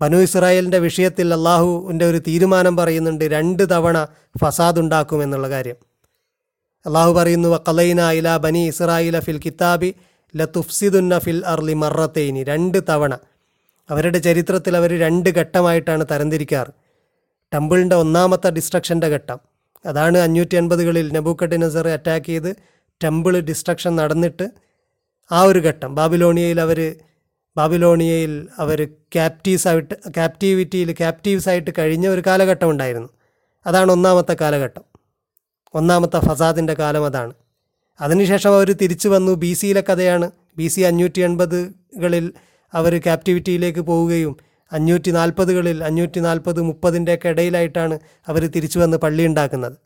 ബനു 0.00 0.16
ഇസ്രായേലിന്റെ 0.16 0.78
വിഷയത്തിൽ 0.78 1.34
അള്ളാഹുവിന്റെ 1.34 2.06
ഒരു 2.06 2.18
തീരുമാനം 2.18 2.76
പറയുന്നുണ്ട് 2.76 3.24
രണ്ട് 3.24 3.70
തവണ 3.70 4.06
ഫസാദ് 4.44 4.80
ഉണ്ടാക്കും 4.80 5.22
എന്നുള്ള 5.22 5.50
കാര്യം. 5.50 5.76
അള്ളാഹു 6.86 7.12
പറയുന്നു 7.12 7.48
വക്കലൈന 7.48 8.10
ഇല 8.10 8.36
ബനി 8.36 8.66
ഇസ്രായില 8.68 9.20
ഫിൽ 9.20 9.38
കിതാബി 9.38 9.94
ലതുഫ്സിദുന്ന 10.36 11.18
ഫിൽ 11.18 11.42
അർലി 11.46 11.72
മറത്തേനി. 11.72 12.44
രണ്ട് 12.44 12.78
തവണ. 12.88 13.14
അവരുടെ 13.90 14.18
ചരിത്രത്തിൽ 14.18 14.76
അവർ 14.76 15.00
രണ്ട് 15.00 15.30
ഘട്ടമായിട്ടാണ് 15.30 16.06
തരംതിരിക്കാറ്. 16.10 16.72
ടെമ്പിളിന്റെ 17.54 17.96
ഒന്നാമത്തെ 17.96 18.50
ഡിസ്ട്രക്ഷന്റെ 18.50 19.06
ഘട്ടം. 19.06 19.40
അതാണ് 19.86 20.18
അഞ്ഞൂറ്റി 20.18 20.56
അൻപതുകളിൽ 20.56 21.12
നബൂക്കട്ടി 21.12 21.56
നസർ 21.56 21.88
അറ്റാക്ക് 21.88 22.26
ചെയ്ത് 22.26 22.56
ടെമ്പിൾ 23.04 23.40
ഡിസ്ട്രക്ഷൻ 23.40 23.96
നടന്നിട്ട് 23.96 24.50
ആ 25.32 25.42
ഒരു 25.42 25.58
ഘട്ടം. 25.58 25.94
ബാബിലോണിയയിൽ 25.94 26.60
അവർ 26.60 26.94
ബാബിലോണിയയിൽ 27.56 28.48
അവർ 28.58 28.84
ക്യാപ്റ്റീവ്സ് 28.84 29.68
ആയിട്ട് 29.68 29.94
ക്യാപ്റ്റിവിറ്റിയിൽ 29.94 30.92
ക്യാപ്റ്റീവ്സ് 30.92 31.48
ആയിട്ട് 31.48 31.70
കഴിഞ്ഞ 31.78 32.08
ഒരു 32.08 32.22
കാലഘട്ടം 32.26 32.70
ഉണ്ടായിരുന്നു. 32.70 33.08
അതാണ് 33.66 33.92
ഒന്നാമത്തെ 33.92 34.36
കാലഘട്ടം. 34.40 34.95
ഒന്നാമത്തെ 35.76 36.18
ഫസാദിന്റെ 36.20 36.74
കാലം 36.74 37.04
അതാണ്. 37.06 37.32
അതിനുശേഷം 38.00 38.54
അവർ 38.54 38.72
തിരിച്ചു 38.72 39.08
വന്നു. 39.08 39.32
ബി 39.32 39.52
സിയിലെ 39.52 39.80
കഥയാണ്. 39.80 40.30
ബി 40.56 40.66
സി 40.68 40.80
അഞ്ഞൂറ്റി 40.80 41.20
എൺപതുകളിൽ 41.20 42.32
അവർ 42.74 42.98
ക്യാപ്റ്റിവിറ്റിയിലേക്ക് 42.98 43.80
പോവുകയും 43.80 44.36
അഞ്ഞൂറ്റി 44.72 45.10
നാൽപ്പതുകളിൽ 45.10 45.84
അഞ്ഞൂറ്റി 45.84 46.20
നാൽപ്പത് 46.20 46.60
മുപ്പതിന്റെയൊക്കെ 46.60 47.28
ഇടയിലായിട്ടാണ് 47.28 47.98
അവർ 48.28 48.46
തിരിച്ചു 48.46 48.78
വന്ന് 48.78 48.96
പള്ളി 48.96 49.26
ഉണ്ടാക്കുന്നത്. 49.26 49.76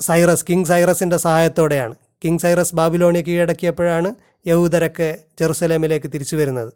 സൈറസ് 0.00 0.44
കിങ് 0.50 0.64
സൈറസിന്റെ 0.64 1.16
സഹായത്തോടെയാണ്. 1.16 1.94
കിങ് 2.24 2.38
സൈറസ് 2.38 2.74
ബാബിലോണിയ 2.74 3.22
കീഴടക്കിയപ്പോഴാണ് 3.22 4.14
യഹൂദരൊക്കെ 4.46 5.18
ജെറുസലേമിലേക്ക് 5.40 6.10
തിരിച്ചു 6.14 6.36
വരുന്നത്. 6.36 6.72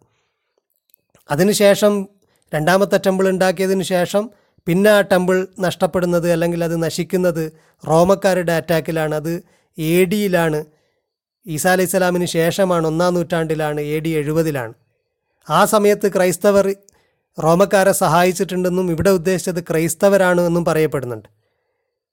അതിനുശേഷം 1.31 2.09
രണ്ടാമത്തെ 2.55 2.99
ടെമ്പിൾ 3.07 3.29
ഉണ്ടാക്കിയതിന് 3.29 3.83
ശേഷം 3.83 4.31
പിന്നെ 4.67 4.91
ആ 4.91 5.01
ടെമ്പിൾ 5.01 5.47
നഷ്ടപ്പെടുന്നത് 5.61 6.33
അല്ലെങ്കിൽ 6.33 6.65
അത് 6.65 6.83
നശിക്കുന്നത് 6.83 7.53
റോമക്കാരുടെ 7.89 8.53
അറ്റാക്കിലാണ്. 8.53 9.15
അത് 9.15 9.43
എ 9.79 10.05
ഡിയിലാണ്. 10.05 10.65
ഈസാ 11.47 11.73
അലൈഹി 11.73 11.89
സ്വലാമിന് 11.91 12.27
ശേഷമാണ് 12.27 12.87
ഒന്നാം 12.87 13.15
നൂറ്റാണ്ടിലാണ് 13.15 13.81
എ 13.81 14.01
ഡി 14.01 14.09
എഴുപതിലാണ്. 14.09 14.75
ആ 15.51 15.65
സമയത്ത് 15.65 16.13
ക്രൈസ്തവർ 16.13 16.77
റോമക്കാരെ 17.43 17.93
സഹായിച്ചിട്ടുണ്ടെന്നും 17.93 18.91
ഇവിടെ 18.91 19.11
ഉദ്ദേശിച്ചത് 19.11 19.65
ക്രൈസ്തവരാണ് 19.65 20.41
എന്നും 20.41 20.65
പറയപ്പെടുന്നുണ്ട്. 20.65 21.29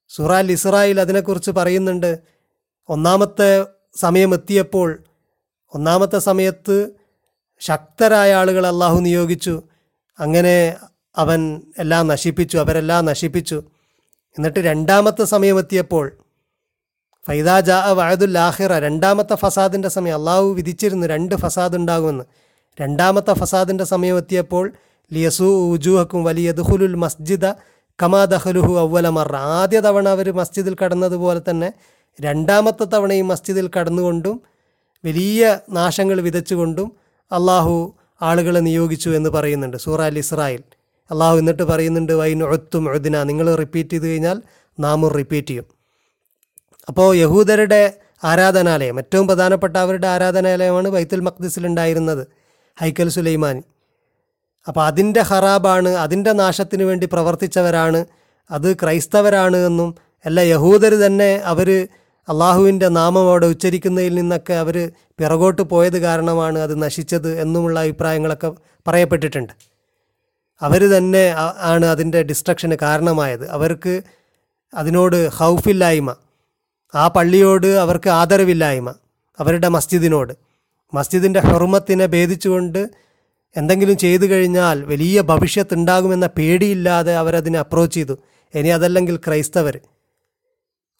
സുറാൽ 0.08 0.52
ഇസ്രായിൽ 0.52 1.00
അതിനെക്കുറിച്ച് 1.00 1.50
പറയുന്നുണ്ട്. 1.50 2.18
ഒന്നാമത്തെ 2.88 3.66
സമയം 3.96 4.34
എത്തിയപ്പോൾ 4.34 4.98
ഒന്നാമത്തെ 5.74 6.18
സമയത്ത് 6.18 6.90
ശക്തരായ 7.60 8.34
ആളുകൾ 8.34 8.66
അള്ളാഹു 8.66 8.98
നിയോഗിച്ചു. 9.00 9.62
അങ്ങനെ 10.20 10.76
അവൻ 11.16 11.62
എല്ലാം 11.78 12.06
നശിപ്പിച്ചു 12.06 12.58
അവരെല്ലാം 12.58 13.04
നശിപ്പിച്ചു. 13.04 13.62
എന്നിട്ട് 14.38 14.60
രണ്ടാമത്തെ 14.60 15.24
സമയമെത്തിയപ്പോൾ 15.24 16.12
ഫൈദാ 17.26 17.60
ജാ 17.60 17.76
ആഹിറ 18.38 18.72
രണ്ടാമത്തെ 18.78 19.34
ഫസാദിന്റെ 19.34 19.88
സമയം 19.88 20.14
അള്ളാഹു 20.14 20.54
വിധിച്ചിരുന്നു 20.54 21.06
രണ്ട് 21.06 21.34
ഫസാദ് 21.34 21.76
ഉണ്ടാകുമെന്ന് 21.76 22.24
രണ്ടാമത്തെ 22.80 23.32
ഫസാദിന്റെ 23.32 23.84
സമയമെത്തിയപ്പോൾ 23.84 24.72
ലിയസു 25.12 25.70
ഉജൂഹക്കും 25.72 26.24
വലിയ 26.24 26.52
ദുഹുലുൽ 26.52 26.94
മസ്ജിദ 26.94 27.46
കമാ 28.02 28.24
ദഹലുഹു 28.24 28.78
അവല 28.78 29.08
ആദ്യ 29.36 29.80
തവണ 29.80 30.08
അവർ 30.08 30.32
മസ്ജിദിൽ 30.32 30.76
കടന്നതുപോലെ 30.84 31.40
തന്നെ 31.50 31.72
രണ്ടാമത്തെ 32.20 32.84
തവണയും 32.84 33.28
മസ്ജിദിൽ 33.28 33.70
കടന്നുകൊണ്ടും 33.78 34.40
വലിയ 35.04 35.58
നാശങ്ങൾ 35.70 36.20
വിതച്ചുകൊണ്ടും 36.20 36.92
അള്ളാഹു 37.32 37.94
ആളുകളെ 38.22 38.60
നിയോഗിച്ചു 38.60 39.10
എന്ന് 39.10 39.30
പറയുന്നുണ്ട് 39.30 39.76
സൂറ 39.76 40.00
അൽ 40.02 40.18
ഇസ്രായേൽ. 40.18 40.62
അള്ളാഹു 41.10 41.36
എന്നിട്ട് 41.42 41.62
പറയുന്നുണ്ട് 41.62 42.12
വൈൻ 42.20 42.40
ഒത്തും 42.54 42.84
ഒഴുതിന 42.90 43.22
നിങ്ങൾ 43.30 43.46
റിപ്പീറ്റ് 43.62 43.94
ചെയ്ത് 43.94 44.06
കഴിഞ്ഞാൽ 44.10 44.38
നാമും 44.78 45.10
റിപ്പീറ്റ് 45.18 45.50
ചെയ്യും. 45.50 45.66
അപ്പോൾ 46.88 47.08
യഹൂദരുടെ 47.16 47.82
ആരാധനാലയം 48.30 48.98
ഏറ്റവും 49.02 49.26
പ്രധാനപ്പെട്ട 49.30 49.76
അവരുടെ 49.84 50.08
ആരാധനാലയമാണ് 50.14 50.88
ബൈത്തുൽ 50.94 51.22
മഖ്ദിസിലുണ്ടായിരുന്നത് 51.28 52.22
ഹൈക്കൽ 52.78 53.08
സുലൈമാൻ. 53.16 53.56
അപ്പോൾ 54.66 54.82
അതിന്റെ 54.90 55.22
ഹറാബാണ് 55.30 55.90
അതിന്റെ 56.04 56.32
നാശത്തിന് 56.32 56.84
വേണ്ടി 56.90 57.06
പ്രവർത്തിച്ചവരാണ് 57.14 58.00
അത് 58.50 58.68
ക്രൈസ്തവരാണ് 58.82 59.58
എന്നും 59.68 59.90
അല്ല 60.26 60.40
യഹൂദർ 60.54 60.92
തന്നെ 61.06 61.30
അവർ 61.52 61.68
അള്ളാഹുവിന്റെ 62.28 62.88
നാമം 62.98 63.26
അവിടെ 63.30 63.46
ഉച്ചരിക്കുന്നതിൽ 63.46 64.14
നിന്നൊക്കെ 64.14 64.54
അവർ 64.62 64.76
പിറകോട്ട് 65.20 65.62
പോയത് 65.72 65.98
കാരണമാണ് 66.06 66.58
അത് 66.58 66.74
നശിച്ചത് 66.82 67.30
എന്നുമുള്ള 67.42 67.76
അഭിപ്രായങ്ങളൊക്കെ 67.84 68.50
പറയപ്പെട്ടിട്ടുണ്ട്. 68.86 69.52
അവർ 70.62 70.96
തന്നെ 70.96 71.34
ആണ് 71.58 71.86
അതിന്റെ 71.86 72.22
ഡിസ്ട്രക്ഷന് 72.22 72.76
കാരണമായത്. 72.82 73.48
അവർക്ക് 73.48 74.02
അതിനോട് 74.74 75.28
ഹൗഫില്ലായ്മ 75.28 76.16
ആ 76.94 77.08
പള്ളിയോട് 77.08 77.66
അവർക്ക് 77.66 78.10
ആദരവില്ലായ്മ 78.10 78.94
അവരുടെ 79.38 79.68
മസ്ജിദിനോട്. 79.68 80.32
മസ്ജിദിന്റെ 80.94 81.40
ഹെറുമത്തിനെ 81.40 82.06
ഭേദിച്ചുകൊണ്ട് 82.06 82.90
എന്തെങ്കിലും 83.56 83.96
ചെയ്തു 83.96 84.26
കഴിഞ്ഞാൽ 84.26 84.84
വലിയ 84.84 85.20
ഭവിഷ്യത്ത് 85.20 85.74
ഉണ്ടാകുമെന്ന 85.74 86.26
പേടിയില്ലാതെ 86.26 87.16
അവരതിനെ 87.16 87.58
അപ്രോച്ച് 87.58 87.94
ചെയ്തു. 87.94 88.18
ഇനി 88.54 88.68
അതല്ലെങ്കിൽ 88.68 89.16
ക്രൈസ്തവർ 89.16 89.80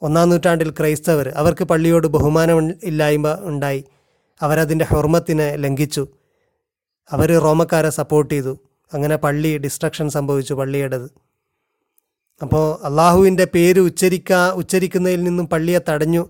ഒന്നാം 0.03 0.29
നൂറ്റാണ്ടിൽ 0.31 0.71
ക്രൈസ്തവർ 0.71 1.29
അവർക്ക് 1.29 1.65
പള്ളിയോട് 1.65 2.07
ബഹുമാനം 2.07 2.75
ഇല്ലായ്മ 2.83 3.39
ഉണ്ടായി. 3.41 3.85
അവരതിന്റെ 4.43 4.85
ഹെർമത്തിനെ 4.85 5.57
ലംഘിച്ചു. 5.57 6.09
അവർ 7.13 7.39
റോമക്കാരെ 7.39 7.91
സപ്പോർട്ട് 7.91 8.35
ചെയ്തു. 8.35 8.59
അങ്ങനെ 8.95 9.17
പള്ളി 9.17 9.59
ഡിസ്ട്രക്ഷൻ 9.59 10.09
സംഭവിച്ചു 10.09 10.55
പള്ളിയുടേത് 10.55 11.09
അപ്പോൾ 12.41 12.85
അള്ളാഹുവിന്റെ 12.85 13.45
പേര് 13.45 13.81
ഉച്ചരിക്കാ 13.81 14.53
ഉച്ചരിക്കുന്നതിൽ 14.55 15.25
നിന്നും 15.25 15.47
പള്ളിയെ 15.47 15.81
തടഞ്ഞു 15.89 16.25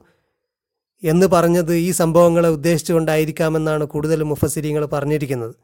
എന്ന് 1.03 1.27
പറഞ്ഞത് 1.27 1.75
ഈ 1.77 1.91
സംഭവങ്ങളെ 1.91 2.49
ഉദ്ദേശിച്ചുകൊണ്ടായിരിക്കാമെന്നാണ് 2.49 3.85
കൂടുതൽ 3.85 4.23
മുഫസിരിങ്ങൾ 4.23 4.85
പറഞ്ഞിരിക്കുന്നത്. 4.87 5.55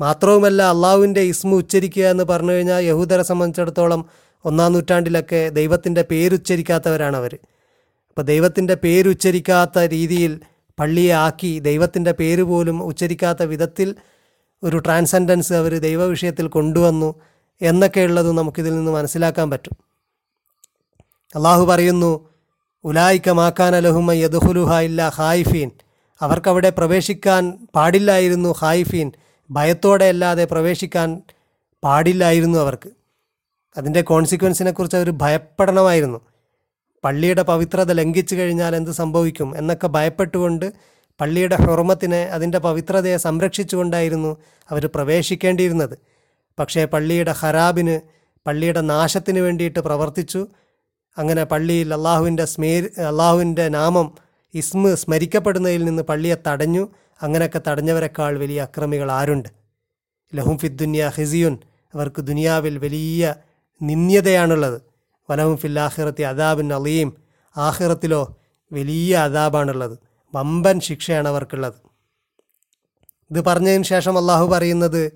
മാത്രവുമല്ല 0.00 0.62
അള്ളാഹുവിന്റെ 0.62 1.20
ഇസ്മു 1.22 1.56
ഉച്ചരിക്കുക 1.56 2.04
എന്ന് 2.04 2.24
പറഞ്ഞു 2.24 2.50
കഴിഞ്ഞാൽ 2.50 2.82
യഹൂദരെ 2.82 3.22
സംബന്ധിച്ചിടത്തോളം 3.22 4.02
ഒന്നാം 4.44 4.72
നൂറ്റാണ്ടിലൊക്കെ 4.72 5.48
ദൈവത്തിന്റെ 5.48 6.02
പേരുച്ചരിക്കാത്തവരാണ് 6.02 7.16
അവർ 7.16 7.34
അപ്പോൾ 8.08 8.22
ദൈവത്തിന്റെ 8.22 8.74
പേരുച്ചരിക്കാത്ത 8.74 9.78
രീതിയിൽ 9.78 10.32
പള്ളിയെ 10.78 11.12
ആക്കി 11.16 11.60
ദൈവത്തിന്റെ 11.60 12.12
പേര് 12.12 12.42
പോലും 12.42 12.82
ഉച്ചരിക്കാത്ത 12.82 13.42
വിധത്തിൽ 13.42 13.88
ഒരു 14.62 14.78
ട്രാൻസെൻഡൻസ് 14.78 15.52
അവർ 15.52 15.78
ദൈവവിഷയത്തിൽ 15.78 16.48
കൊണ്ടുവന്നു 16.48 17.14
എന്നൊക്കെയുള്ളത് 17.62 18.32
നമുക്കിതിൽ 18.32 18.76
നിന്ന് 18.76 18.92
മനസ്സിലാക്കാൻ 18.92 19.50
പറ്റും. 19.50 19.76
അള്ളാഹു 21.34 21.64
പറയുന്നു 21.64 22.28
ഉലായിക്ക 22.84 23.30
മാക്കാൻ 23.30 23.76
അലഹുമ 23.76 24.12
യദുഹുലുഹ 24.12 24.74
ഇല്ല 24.80 25.08
ഹായിഫീൻ 25.08 25.70
അവർക്കവിടെ 26.20 26.70
പ്രവേശിക്കാൻ 26.70 27.66
പാടില്ലായിരുന്നു 27.74 28.54
ഹായിഫീൻ 28.58 29.12
ഭയത്തോടെ 29.50 30.04
അല്ലാതെ 30.04 30.44
പ്രവേശിക്കാൻ 30.44 31.22
പാടില്ലായിരുന്നു 31.84 32.58
അവർക്ക്. 32.58 32.90
അതിന്റെ 33.76 34.00
കോൺസിക്വൻസിനെ 34.00 34.70
കുറിച്ച് 34.70 34.96
അവർ 34.96 35.10
ഭയപ്പെടണമായിരുന്നു. 35.10 36.20
പള്ളിയുടെ 37.04 37.42
പവിത്രത 37.42 37.92
ലംഘിച്ചു 37.92 38.34
കഴിഞ്ഞാൽ 38.34 38.76
എന്ത് 38.76 38.90
സംഭവിക്കും 38.90 39.58
എന്നൊക്കെ 39.58 39.86
ഭയപ്പെട്ടുകൊണ്ട് 39.86 40.72
പള്ളിയുടെ 41.20 41.56
ഹുറമത്തിനെ 41.56 42.22
അതിന്റെ 42.22 42.58
പവിത്രതയെ 42.58 43.16
സംരക്ഷിച്ചുകൊണ്ടായിരുന്നു 43.16 44.36
അവർ 44.70 44.86
പ്രവേശിക്കേണ്ടിയിരുന്നത്. 44.94 45.98
പക്ഷേ 46.58 46.84
പള്ളിയുടെ 46.84 47.32
ഹറാബിന് 47.32 48.00
പള്ളിയുടെ 48.46 48.80
നാശത്തിന് 48.80 49.38
വേണ്ടിയിട്ട് 49.38 49.78
പ്രവർത്തിച്ചു. 49.78 50.46
അങ്ങനെ 51.18 51.44
പള്ളിയിൽ 51.44 51.94
അള്ളാഹുവിന്റെ 51.94 52.44
സ്മേ 52.44 52.80
അള്ളാഹുവിന്റെ 52.80 53.68
നാമം 53.68 54.14
ഇസ്മ 54.54 54.94
സ്മരിക്കപ്പെടുന്നതിൽ 54.94 55.84
നിന്ന് 55.84 56.02
പള്ളിയെ 56.02 56.36
തടഞ്ഞു. 56.48 56.88
അങ്ങനെയൊക്കെ 57.22 57.60
തടഞ്ഞവരെക്കാൾ 57.68 58.38
വലിയ 58.38 58.60
അക്രമികൾ 58.60 59.12
ആരുണ്ട്? 59.12 59.48
ലഹും 60.34 60.58
ഫിദ്ദുന്യ 60.58 61.12
ഹിസിയുൻ 61.16 61.58
അവർക്ക് 61.94 62.22
ദുനിയാവിൽ 62.22 62.78
വലിയ 62.78 63.34
നിന്ദ്യതയാണുള്ളത്. 63.82 64.82
വലഹും 65.30 65.56
ഫിൽ 65.56 65.80
ആഹിറത്തി 65.80 66.22
അദാബിൻ 66.22 66.72
അലീം. 66.72 67.12
ആഹിറത്തിലോ 67.56 68.36
വലിയ 68.72 69.16
അദാബാണുള്ളത്. 69.16 70.09
വമ്പൻ 70.34 70.80
ശിക്ഷയാണ് 70.80 71.28
അവർക്കുള്ളത്. 71.28 71.74
ഇത് 73.30 73.44
പറഞ്ഞതിന് 73.44 73.84
ശേഷം 73.84 74.18
അള്ളാഹു 74.18 74.46
പറയുന്നത് 74.46 75.12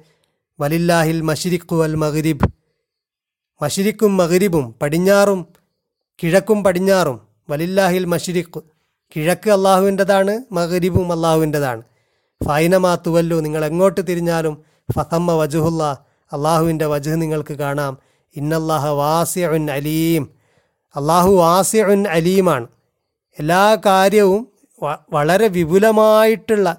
വലില്ലാഹിൽ 0.61 1.21
മഷിരിഖു 1.21 1.85
അൽ 1.85 1.95
മഗ്രിബ്. 1.95 2.49
മഷിരിക്കും 3.63 4.17
മഗ്രിബും 4.17 4.75
പടിഞ്ഞാറും 4.83 5.47
കിഴക്കും 6.23 6.65
പടിഞ്ഞാറും. 6.65 7.21
വലില്ലാഹിൽ 7.51 8.05
മഷിരിഖ് 8.05 8.61
കിഴക്ക് 9.17 9.51
അള്ളാഹുവിന്റെതാണ് 9.51 10.39
മഗ്രിബും 10.53 11.13
അള്ളാഹുവിന്റെതാണ് 11.13 11.83
ഫൈനമാ 12.49 12.95
തുവല്ലു 13.07 13.37
നിങ്ങൾ 13.37 13.65
എങ്ങോട്ട് 13.65 14.01
തിരിഞ്ഞാലും 14.09 14.65
ഫതമ്മ 14.93 15.33
വജുഹുല്ല 15.33 15.83
അള്ളാഹുവിന്റെ 16.33 16.87
വജുഹ് 16.87 17.23
നിങ്ങൾക്ക് 17.23 17.55
കാണാം. 17.55 17.99
ഇന്നല്ലാഹ 18.37 18.87
വാസിഉൻ 18.87 19.71
അലീം. 19.71 20.31
അള്ളാഹു 20.97 21.31
വാസിഉൻ 21.31 22.09
അലീമാണ്. 22.09 22.67
എല്ലാ 23.39 23.77
കാര്യവും 23.87 24.54
വളരെ 25.13 25.49
വിപുലമായിട്ടുള്ള 25.49 26.77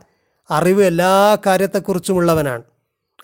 അറിവ് 0.49 0.83
എല്ലാ 0.83 1.37
കാര്യത്തെക്കുറിച്ചുമുള്ളവനാണ്. 1.45 2.63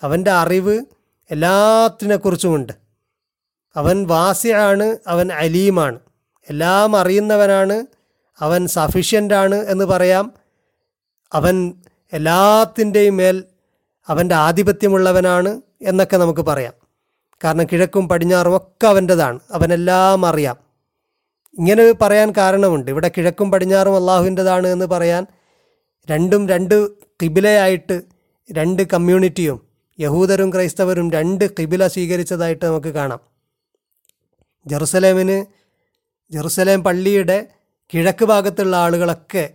അവന്റെ 0.02 0.30
അറിവ് 0.30 0.84
എല്ലാത്തിനെക്കുറിച്ചുമുണ്ട്. 1.30 2.72
അവൻ 3.76 4.06
വാസിയാണ് 4.06 4.96
അവൻ 5.06 5.32
അലീമാണ്. 5.32 5.98
എല്ലാം 6.50 6.96
അറിയുന്നവനാണ് 6.96 7.86
അവൻ 8.40 8.66
സഫിഷ്യന്റാണ് 8.66 9.54
എന്ന് 9.54 9.84
പറയാം. 9.84 10.32
അവൻ 11.32 11.74
എല്ലാത്തിന്റെയും 12.12 13.16
മേൽ 13.16 13.44
അവന്റെ 14.08 14.34
ആധിപത്യമുള്ളവനാണ് 14.34 15.60
എന്നൊക്കെ 15.82 16.16
നമുക്ക് 16.16 16.40
പറയാം. 16.40 16.72
കാരണം 17.44 17.64
കിഴക്കും 17.64 18.08
പടിഞ്ഞാറും 18.08 18.56
ഒക്കെ 18.56 18.86
അവന്റെതാണ്. 18.86 19.40
അവനെല്ലാം 19.52 20.26
അറിയാം. 20.26 20.71
ഇങ്ങനെ 21.58 21.92
പറയാൻ 21.92 22.32
കാരണമുണ്ട്. 22.36 22.90
ഇവിടെ 22.90 23.10
കിഴക്കും 23.16 23.50
പടിഞ്ഞാറും 23.50 23.96
അള്ളാഹുവിന്റെതാണ് 23.96 24.66
എന്ന് 24.66 24.86
പറയാൻ 24.86 25.26
രണ്ടും 26.10 26.48
രണ്ട് 26.48 26.88
കിബിലയായിട്ട് 27.22 28.02
രണ്ട് 28.52 28.82
കമ്മ്യൂണിറ്റിയും 28.82 29.58
യഹൂദരും 30.00 30.52
ക്രൈസ്തവരും 30.52 31.10
രണ്ട് 31.10 31.50
കിബില 31.58 31.86
സ്വീകരിച്ചതായിട്ട് 31.86 32.64
നമുക്ക് 32.64 32.88
കാണാം. 32.88 33.20
ജെറുസലേമിന് 34.66 35.44
ജെറുസലേം 36.32 36.84
പള്ളിയുടെ 36.84 37.46
കിഴക്ക് 37.94 38.24
ഭാഗത്തുള്ള 38.24 38.76
ആളുകളൊക്കെ 38.76 39.50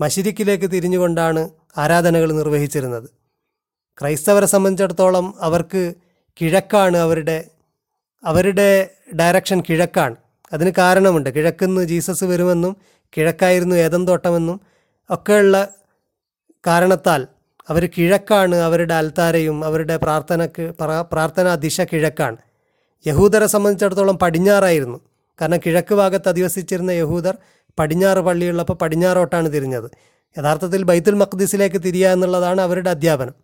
മഷിരിക്കിലേക്ക് 0.00 0.70
തിരിഞ്ഞുകൊണ്ടാണ് 0.70 1.48
ആരാധനകൾ 1.78 2.32
നിർവഹിച്ചിരുന്നത്. 2.32 3.08
ക്രൈസ്തവരെ 3.98 4.46
സംബന്ധിച്ചിടത്തോളം 4.46 5.34
അവർക്ക് 5.40 5.94
കിഴക്കാണ് 6.40 6.96
അവരുടെ 6.96 7.50
അവരുടെ 8.24 8.90
ഡയറക്ഷൻ 9.20 9.62
കിഴക്കാണ്. 9.70 10.16
അതിന് 10.52 10.72
കാരണമുണ്ട്. 10.78 11.30
കിഴക്കുന്ന് 11.30 11.82
ജീസസ് 11.82 12.24
വരുമെന്നും 12.24 12.76
കിഴക്കായിരുന്നു 13.16 13.76
ഏതം 13.76 14.06
തോട്ടമെന്നും 14.06 14.60
ഒക്കെയുള്ള 15.10 15.68
കാരണത്താൽ 16.66 17.26
അവർ 17.68 17.90
കിഴക്കാണ് 17.98 18.56
അവരുടെ 18.56 18.94
അൽത്താരയും 18.94 19.64
അവരുടെ 19.64 19.96
പ്രാർത്ഥനക്ക് 19.96 20.72
പ്രാർത്ഥനാ 21.12 21.54
ദിശ 21.54 21.80
കിഴക്കാണ്. 21.80 22.36
യഹൂദരെ 23.06 23.46
സംബന്ധിച്ചിടത്തോളം 23.46 24.18
പടിഞ്ഞാറായിരുന്നു. 24.18 24.98
കാരണം 25.40 25.58
കിഴക്ക് 25.58 25.94
ഭാഗത്ത് 25.94 26.28
അധിവസിച്ചിരുന്ന 26.28 26.90
യഹൂദർ 26.90 27.38
പടിഞ്ഞാറ് 27.78 28.18
പള്ളിയുള്ളപ്പോൾ 28.18 28.74
പടിഞ്ഞാറോട്ടാണ് 28.74 29.52
തിരിഞ്ഞത്. 29.52 29.90
യഥാർത്ഥത്തിൽ 30.38 30.82
ബൈത്തുൽ 30.82 31.14
മഖ്ദീസിലേക്ക് 31.14 31.82
തിരിയുക 31.82 32.08
എന്നുള്ളതാണ് 32.08 32.60
അവരുടെ 32.60 32.90
അധ്യാപനം. 32.90 33.34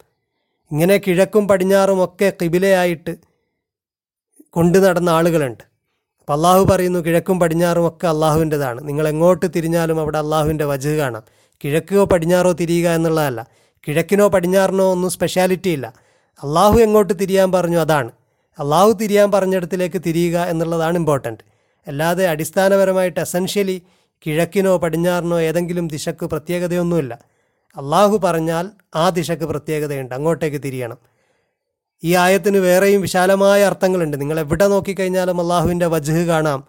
ഇങ്ങനെ 0.70 0.96
കിഴക്കും 0.96 1.48
പടിഞ്ഞാറും 1.48 2.04
ഒക്കെ 2.04 2.32
കിബിലയായിട്ട് 2.42 3.16
കൊണ്ടു 4.50 4.78
നടന്ന 4.78 5.10
ആളുകളുണ്ട്. 5.10 5.73
അപ്പം 6.24 6.34
അള്ളാഹു 6.34 6.64
പറയുന്നു 6.64 6.98
കിഴക്കും 6.98 7.40
പടിഞ്ഞാറും 7.40 7.88
ഒക്കെ 7.88 8.06
അള്ളാഹുവിന്റെതാണ് 8.06 8.88
നിങ്ങൾ 8.88 9.08
എങ്ങോട്ട് 9.08 9.46
തിരിഞ്ഞാലും 9.56 10.00
അവിടെ 10.00 10.18
അള്ളാഹുവിന്റെ 10.18 10.64
വജ് 10.64 10.88
കാണാം. 10.88 11.22
കിഴക്കോ 11.64 12.04
പടിഞ്ഞാറോ 12.04 12.52
തിരിയുക 12.52 12.88
എന്നുള്ളതല്ല. 12.88 13.46
കിഴക്കിനോ 13.88 14.28
പടിഞ്ഞാറിനോ 14.28 14.90
ഒന്നും 14.90 15.10
സ്പെഷ്യാലിറ്റി 15.10 15.70
ഇല്ല. 15.70 15.92
അള്ളാഹു 16.42 16.78
എങ്ങോട്ട് 16.78 17.12
തിരിയാൻ 17.20 17.52
പറഞ്ഞു 17.52 17.78
അതാണ്. 17.78 18.10
അള്ളാഹു 18.58 18.92
തിരിയാൻ 18.92 19.30
പറഞ്ഞിടത്തിലേക്ക് 19.30 20.02
തിരിയുക 20.06 20.38
എന്നുള്ളതാണ് 20.38 20.98
ഇമ്പോർട്ടന്റ് 20.98 21.44
അല്ലാതെ 21.86 22.26
അടിസ്ഥാനപരമായിട്ട് 22.26 23.20
എസൻഷ്യലി 23.20 23.82
കിഴക്കിനോ 24.26 24.76
പടിഞ്ഞാറിനോ 24.76 25.40
ഏതെങ്കിലും 25.40 25.88
ദിശക്ക് 25.88 26.26
പ്രത്യേകതയൊന്നുമില്ല. 26.26 27.18
അള്ളാഹു 27.76 28.20
പറഞ്ഞാൽ 28.24 28.70
ആ 28.94 29.08
ദിശക്ക് 29.08 29.44
പ്രത്യേകതയുണ്ട്. 29.44 30.14
അങ്ങോട്ടേക്ക് 30.14 30.62
തിരിയണം. 30.64 31.13
ഈ 32.04 32.14
ആയത്തിന് 32.14 32.58
വേറെയും 32.58 33.02
വിശാലമായ 33.02 33.64
അർത്ഥങ്ങളുണ്ട്. 33.64 34.20
നിങ്ങൾ 34.20 34.40
എവിടെ 34.40 34.66
നോക്കിക്കഴിഞ്ഞാലും 34.66 35.40
അള്ളാഹുവിന്റെ 35.40 35.86
വജ്ഹ് 35.86 36.26
കാണാം. 36.26 36.64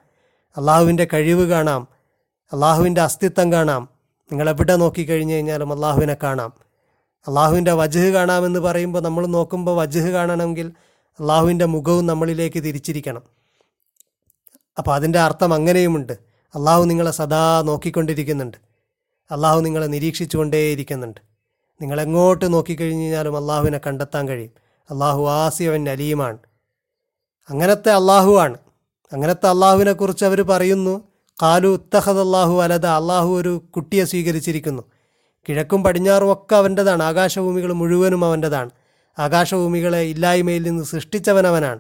അള്ളാഹുവിന്റെ 0.58 1.08
കഴിവ് 1.13 1.50
കാണാം. 1.50 1.88
അള്ളാഹുവിന്റെ 2.54 3.02
അസ്തിത്വം 3.02 3.52
കാണാം. 3.52 3.89
നിങ്ങൾ 4.32 4.50
എവിടെ 4.50 4.76
നോക്കിക്കഴിഞ്ഞ് 4.76 5.34
കഴിഞ്ഞാലും 5.34 5.74
അള്ളാഹുവിനെ 5.74 6.17
കാണാം. 6.24 6.54
അള്ളാഹുവിന്റെ 7.28 7.71
വജ്ഹ് 7.71 8.00
കാണാമെന്ന് 8.00 8.60
പറയുമ്പോൾ 8.60 9.00
നമ്മൾ 9.00 9.28
നോക്കുമ്പോൾ 9.28 9.78
വജ്ഹ് 9.78 10.10
കാണണമെങ്കിൽ 10.10 10.71
അള്ളാഹുവിന്റെ 11.19 11.65
മുഖവും 11.65 12.06
നമ്മളിലേക്ക് 12.06 12.63
തിരിച്ചിരിക്കണം. 12.63 13.21
അപ്പോൾ 14.78 14.95
അതിന്റെ 14.95 15.19
അർത്ഥം 15.19 15.54
അങ്ങനെയുമുണ്ട്. 15.54 16.13
അള്ളാഹു 16.56 16.84
നിങ്ങളെ 16.84 17.12
സദാ 17.12 17.62
നോക്കിക്കൊണ്ടിരിക്കുന്നുണ്ട്. 17.62 18.58
അള്ളാഹു 19.32 19.60
നിങ്ങളെ 19.60 19.88
നിരീക്ഷിച്ചുകൊണ്ടേയിരിക്കുന്നുണ്ട്. 19.88 21.21
നിങ്ങളെങ്ങോട്ട് 21.82 22.45
എങ്ങോട്ട് 22.45 22.54
നോക്കിക്കഴിഞ്ഞ് 22.54 23.02
കഴിഞ്ഞാലും 23.02 23.38
അള്ളാഹുവിനെ 23.38 23.78
കണ്ടെത്താൻ 23.78 24.28
കഴിയും. 24.28 24.64
അള്ളാഹു 24.91 25.30
ആസിയവൻ 25.30 25.89
അലീമാണ്. 25.89 26.38
അങ്ങനത്തെ 27.50 27.91
അള്ളാഹുവാണ് 27.91 28.58
അങ്ങനത്തെ 29.13 29.48
അള്ളാഹുവിനെ 29.48 29.93
കുറിച്ച് 29.93 30.26
അവർ 30.26 30.41
പറയുന്നു 30.41 31.02
കാലു 31.41 31.67
ഉത്തഹദ് 31.67 32.17
അള്ളാഹു 32.17 32.62
അലത 32.62 32.86
അള്ളാഹു 32.86 33.39
ഒരു 33.39 33.58
കുട്ടിയെ 33.58 34.06
സ്വീകരിച്ചിരിക്കുന്നു. 34.06 34.84
കിഴക്കും 35.50 35.84
പടിഞ്ഞാറും 35.84 36.32
ഒക്കെ 36.32 36.56
അവന്റെതാണ് 36.56 37.04
ആകാശഭൂമികൾ 37.04 37.74
മുഴുവനും 37.74 38.26
അവന്റെതാണ്. 38.26 38.69
ആകാശഭൂമികളെ 39.19 40.02
ഇല്ലായ്മയിൽ 40.02 40.63
നിന്ന് 40.63 40.84
സൃഷ്ടിച്ചവൻ 40.84 41.48
അവനാണ്. 41.48 41.80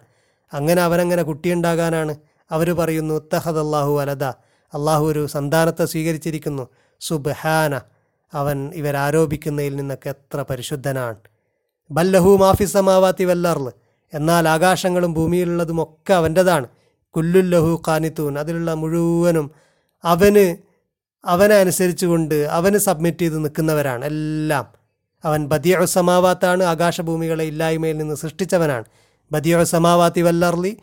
അങ്ങനെ 0.53 0.81
അവനങ്ങനെ 0.81 1.23
കുട്ടിയുണ്ടാകാനാണ് 1.23 2.15
അവർ 2.51 2.71
പറയുന്നു 2.71 3.13
ഉത്തഹദ് 3.13 3.57
അള്ളാഹു 3.57 3.99
അലത 3.99 4.23
അള്ളാഹു 4.73 5.05
ഒരു 5.05 5.27
സന്താനത്തെ 5.27 5.85
സ്വീകരിച്ചിരിക്കുന്നു. 5.85 6.67
സുബ്ഹാന 6.99 7.81
അവൻ 8.33 8.71
ഇവരാരോപിക്കുന്നതിൽ 8.75 9.75
നിന്നൊക്കെ 9.75 10.09
എത്ര 10.09 10.45
പരിശുദ്ധനാണ്. 10.49 11.15
ബല്ലഹു 11.91 12.37
മാഫി 12.41 12.65
സമാവാത്തി 12.65 13.23
വല്ലർൽ 13.23 13.71
എന്നാൽ 14.13 14.49
ആകാശങ്ങളും 14.49 15.13
ഭൂമിയിലുള്ളതുമൊക്കെ 15.13 16.13
അവന്റെതാണ്. 16.13 16.67
കുല്ലുല്ലഹു 17.15 17.81
കാനിത്തൂൻ 17.87 18.39
അതിലുള്ള 18.39 18.73
മുഴുവനും 18.73 19.51
അവന് 20.03 20.57
അവനെ 21.25 21.55
അനുസരിച്ചുകൊണ്ട് 21.55 22.45
അവന് 22.45 22.77
സബ്മിറ്റ് 22.77 23.17
ചെയ്ത് 23.17 23.43
നിൽക്കുന്നവരാണ് 23.43 24.05
എല്ലാം. 24.05 24.65
അവൻ 25.25 25.47
ബദിയ 25.47 25.85
സമാവാത്താണ്. 25.85 26.63
ആകാശഭൂമികളെ 26.63 27.45
ഇല്ലായ്മയിൽ 27.45 27.97
നിന്ന് 27.97 28.15
സൃഷ്ടിച്ചവനാണ്. 28.15 28.85
ബദിയ 29.31 29.63
സമാവാത്തി 29.63 30.21
വല്ലർലി 30.21 30.77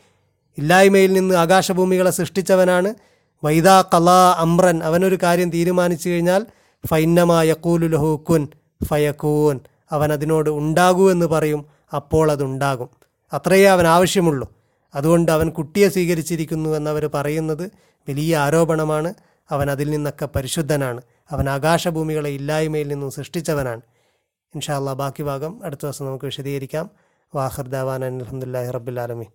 ഇല്ലായ്മയിൽ 0.58 1.12
നിന്ന് 1.12 1.34
ആകാശഭൂമികളെ 1.34 2.10
സൃഷ്ടിച്ചവനാണ്. 2.10 2.94
വൈദാ 3.44 3.82
കലാ 3.82 4.34
അമ്രൻ 4.38 4.84
അവനൊരു 4.84 5.18
കാര്യം 5.22 5.50
തീരുമാനിച്ചു 5.50 6.08
കഴിഞ്ഞാൽ 6.08 6.46
ഫൈന്നമാ 6.86 7.42
യക്കൂലു 7.42 7.86
ലഹു 7.86 8.24
കുൻ 8.30 8.48
ഫയക്കൂൻ 8.84 9.60
അവൻ 9.92 10.12
അതിനോട് 10.12 10.50
ഉണ്ടാകൂ 10.50 11.10
എന്ന് 11.10 11.26
പറയും 11.26 11.66
അപ്പോൾ 11.94 12.30
അതുണ്ടാകും. 12.32 12.88
അത്രയേ 13.32 13.66
അവൻ 13.66 13.86
ആവശ്യമുള്ളൂ. 13.86 14.48
അതുകൊണ്ട് 14.94 15.32
അവൻ 15.32 15.50
കുട്ടിയെ 15.50 15.88
സ്വീകരിച്ചിരിക്കുന്നു 15.88 16.70
എന്നവർ 16.70 17.10
പറയുന്നത് 17.14 17.70
വലിയ 18.08 18.36
ആരോപണമാണ്. 18.36 19.14
അവൻ 19.50 19.70
അതിൽ 19.70 19.90
നിന്നൊക്കെ 19.90 20.26
പരിശുദ്ധനാണ്. 20.26 21.00
അവൻ 21.30 21.48
ആകാശഭൂമികളെ 21.48 22.30
ഇല്ലായ്മയിൽ 22.30 22.88
നിന്നും 22.88 23.10
സൃഷ്ടിച്ചവനാണ്. 23.10 23.80
ഇൻഷാ 24.54 24.76
അല്ലാ 24.76 24.92
ബാക്കി 24.92 25.22
ഭാഗം 25.22 25.64
അടുത്ത 25.64 25.80
ദിവസം 25.82 26.06
നമുക്ക് 26.06 26.24
വിശദീകരിക്കാം. 26.24 26.90
വാഹർ 27.34 27.68
ദാവാൻ 27.68 28.04
അലഹമുല്ലാഹി 28.04 28.70
റബ്ബുലാലമി 28.70 29.26